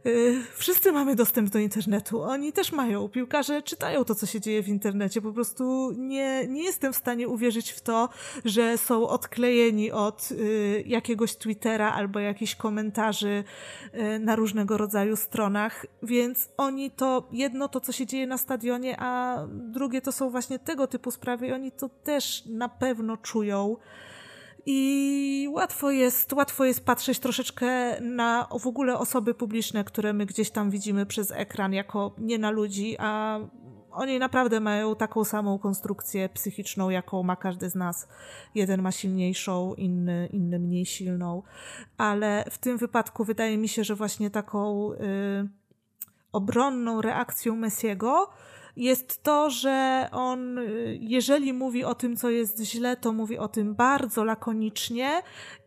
Y, 0.06 0.42
wszyscy 0.56 0.92
mamy 0.92 1.16
dostęp 1.16 1.50
do 1.50 1.58
internetu. 1.58 2.22
Oni 2.22 2.52
też 2.52 2.72
mają. 2.72 3.08
Piłkarze 3.08 3.62
czytają 3.62 4.04
to, 4.04 4.14
co 4.14 4.26
się 4.26 4.40
dzieje 4.40 4.62
w 4.62 4.68
internecie. 4.68 5.22
Po 5.22 5.32
prostu 5.32 5.92
nie, 5.96 6.46
nie 6.48 6.62
jestem 6.62 6.92
w 6.92 6.96
stanie 6.96 7.28
uwierzyć 7.28 7.70
w 7.70 7.80
to, 7.80 8.08
że 8.44 8.78
są 8.78 9.08
odklejeni 9.08 9.92
od 9.92 10.28
y, 10.32 10.84
jakiegoś 10.86 11.36
Twittera 11.36 11.92
albo 11.92 12.20
jakichś 12.20 12.54
komentarzy 12.54 13.44
y, 13.94 14.18
na 14.18 14.36
różnego 14.36 14.76
rodzaju 14.76 15.16
stronach. 15.16 15.86
Więc 16.02 16.48
oni 16.56 16.90
to 16.90 17.28
jedno 17.32 17.68
to, 17.68 17.80
co 17.80 17.92
się 17.92 18.06
dzieje 18.06 18.26
na 18.26 18.38
stadionie, 18.38 18.96
a 18.98 19.38
drugie 19.48 20.00
to 20.00 20.12
są 20.12 20.30
właśnie 20.30 20.58
tego 20.58 20.86
typu 20.86 21.10
sprawy 21.10 21.46
i 21.46 21.52
oni 21.52 21.72
to 21.72 21.88
też 21.88 22.42
na 22.46 22.68
pewno 22.68 23.16
czują. 23.16 23.76
I 24.66 25.48
łatwo 25.52 25.90
jest, 25.90 26.32
łatwo 26.32 26.64
jest 26.64 26.84
patrzeć 26.86 27.18
troszeczkę 27.18 28.00
na 28.00 28.48
w 28.60 28.66
ogóle 28.66 28.98
osoby 28.98 29.34
publiczne, 29.34 29.84
które 29.84 30.12
my 30.12 30.26
gdzieś 30.26 30.50
tam 30.50 30.70
widzimy 30.70 31.06
przez 31.06 31.30
ekran, 31.30 31.72
jako 31.72 32.14
nie 32.18 32.38
na 32.38 32.50
ludzi, 32.50 32.96
a 32.98 33.38
oni 33.90 34.18
naprawdę 34.18 34.60
mają 34.60 34.96
taką 34.96 35.24
samą 35.24 35.58
konstrukcję 35.58 36.28
psychiczną, 36.28 36.90
jaką 36.90 37.22
ma 37.22 37.36
każdy 37.36 37.70
z 37.70 37.74
nas. 37.74 38.08
Jeden 38.54 38.82
ma 38.82 38.92
silniejszą, 38.92 39.74
inny, 39.74 40.28
inny 40.32 40.58
mniej 40.58 40.86
silną, 40.86 41.42
ale 41.98 42.44
w 42.50 42.58
tym 42.58 42.78
wypadku 42.78 43.24
wydaje 43.24 43.58
mi 43.58 43.68
się, 43.68 43.84
że 43.84 43.94
właśnie 43.94 44.30
taką 44.30 44.92
y, 44.92 45.48
obronną 46.32 47.02
reakcją 47.02 47.56
Messiego 47.56 48.30
jest 48.80 49.22
to, 49.22 49.50
że 49.50 50.08
on, 50.12 50.58
y, 50.58 50.98
jeżeli 51.00 51.52
mówi 51.52 51.84
o 51.84 51.94
tym, 51.94 52.16
co 52.16 52.30
jest 52.30 52.62
źle, 52.62 52.96
to 52.96 53.12
mówi 53.12 53.38
o 53.38 53.48
tym 53.48 53.74
bardzo 53.74 54.24
lakonicznie 54.24 55.22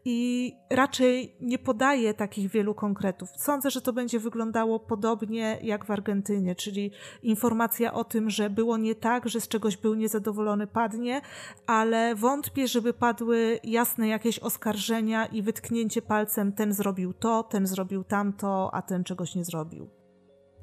i 0.05 0.51
raczej 0.70 1.36
nie 1.41 1.57
podaje 1.57 2.14
takich 2.14 2.51
wielu 2.51 2.76
konkretów. 2.76 3.30
Sądzę, 3.38 3.72
że 3.72 3.82
to 3.82 3.93
będzie 3.93 4.20
wyglądało 4.20 4.80
podobnie 4.80 5.59
jak 5.61 5.86
w 5.86 5.91
Argentynie, 5.91 6.55
czyli 6.55 6.91
informacja 7.24 7.93
o 7.93 8.03
tym, 8.03 8.30
że 8.30 8.49
było 8.49 8.78
nie 8.78 8.95
tak, 8.95 9.30
że 9.30 9.41
z 9.41 9.47
czegoś 9.47 9.78
był 9.78 9.93
niezadowolony, 9.93 10.68
padnie, 10.68 11.22
ale 11.68 12.16
wątpię, 12.16 12.68
żeby 12.68 12.93
padły 12.93 13.59
jasne 13.64 14.07
jakieś 14.07 14.39
oskarżenia 14.39 15.26
i 15.26 15.41
wytknięcie 15.41 16.01
palcem, 16.01 16.53
ten 16.53 16.74
zrobił 16.74 17.14
to, 17.14 17.43
ten 17.43 17.68
zrobił 17.68 18.03
tamto, 18.03 18.70
a 18.74 18.82
ten 18.82 19.03
czegoś 19.03 19.36
nie 19.36 19.45
zrobił. 19.45 20.03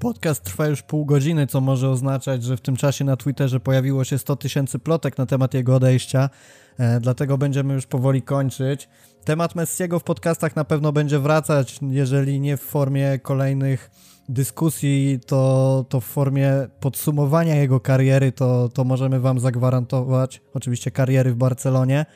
Podcast 0.01 0.44
trwa 0.44 0.66
już 0.66 0.82
pół 0.82 1.05
godziny, 1.05 1.46
co 1.46 1.61
może 1.61 1.90
oznaczać, 1.90 2.42
że 2.42 2.57
w 2.57 2.61
tym 2.61 2.76
czasie 2.76 3.05
na 3.05 3.16
Twitterze 3.16 3.61
pojawiło 3.61 4.05
się 4.05 4.18
100 4.18 4.36
tysięcy 4.36 4.78
plotek 4.78 5.18
na 5.18 5.26
temat 5.26 5.55
jego 5.55 5.74
odejścia, 5.74 6.30
e, 6.78 7.01
dlatego 7.01 7.38
będziemy 7.38 7.74
już 7.74 7.86
powoli 7.86 8.22
kończyć. 8.22 8.88
Temat 9.24 9.55
Messiego 9.55 9.98
w 9.98 10.05
podcastach 10.05 10.57
na 10.57 10.64
pewno 10.64 10.92
będzie 10.92 11.18
wracać, 11.18 11.78
jeżeli 11.82 12.40
nie 12.40 12.57
w 12.57 12.61
formie 12.61 13.18
kolejnych 13.18 13.90
dyskusji, 14.28 15.20
to, 15.26 15.84
to 15.88 16.01
w 16.01 16.05
formie 16.05 16.53
podsumowania 16.80 17.55
jego 17.55 17.80
kariery, 17.80 18.32
to, 18.32 18.68
to 18.68 18.84
możemy 18.84 19.20
Wam 19.20 19.40
zagwarantować, 19.40 20.42
oczywiście 20.55 20.90
kariery 20.90 21.32
w 21.32 21.36
Barcelonie. 21.36 22.07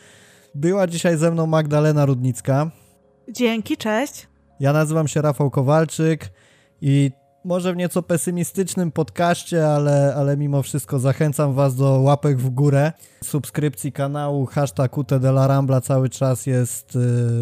Była 0.54 0.86
dzisiaj 0.86 1.16
ze 1.16 1.30
mną 1.30 1.46
Magdalena 1.46 2.06
Rudnicka. 2.06 2.70
Dzięki, 3.28 3.76
cześć. 3.76 4.28
Ja 4.60 4.72
nazywam 4.72 5.08
się 5.08 5.22
Rafał 5.22 5.50
Kowalczyk 5.50 6.32
i 6.80 7.10
może 7.44 7.72
w 7.72 7.76
nieco 7.76 8.02
pesymistycznym 8.02 8.92
podcaście, 8.92 9.68
ale, 9.68 10.14
ale 10.16 10.36
mimo 10.36 10.62
wszystko 10.62 10.98
zachęcam 10.98 11.54
Was 11.54 11.76
do 11.76 12.00
łapek 12.00 12.38
w 12.38 12.50
górę, 12.50 12.92
subskrypcji 13.24 13.92
kanału, 13.92 14.46
hashtag 14.46 14.98
UT 14.98 15.12
la 15.12 15.46
Rambla 15.46 15.80
cały 15.80 16.08
czas 16.08 16.46
jest 16.46 16.96
y, 16.96 16.98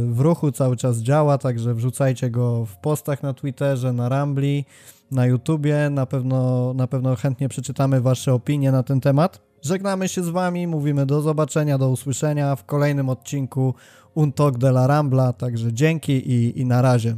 w 0.06 0.20
ruchu, 0.20 0.52
cały 0.52 0.76
czas 0.76 0.98
działa, 0.98 1.38
także 1.38 1.74
wrzucajcie 1.74 2.30
go 2.30 2.66
w 2.66 2.76
postach 2.76 3.22
na 3.22 3.34
Twitterze, 3.34 3.92
na 3.92 4.08
Rambli, 4.08 4.64
na 5.10 5.26
YouTubie, 5.26 5.90
na 5.90 6.06
pewno, 6.06 6.72
na 6.74 6.86
pewno 6.86 7.16
chętnie 7.16 7.48
przeczytamy 7.48 8.00
Wasze 8.00 8.34
opinie 8.34 8.72
na 8.72 8.82
ten 8.82 9.00
temat. 9.00 9.40
Żegnamy 9.62 10.08
się 10.08 10.22
z 10.22 10.28
Wami, 10.28 10.66
mówimy 10.66 11.06
do 11.06 11.22
zobaczenia, 11.22 11.78
do 11.78 11.90
usłyszenia 11.90 12.56
w 12.56 12.64
kolejnym 12.64 13.08
odcinku 13.08 13.74
Untok 14.14 14.58
de 14.58 14.68
la 14.68 14.86
Rambla, 14.86 15.32
także 15.32 15.72
dzięki 15.72 16.12
i, 16.12 16.60
i 16.60 16.66
na 16.66 16.82
razie. 16.82 17.16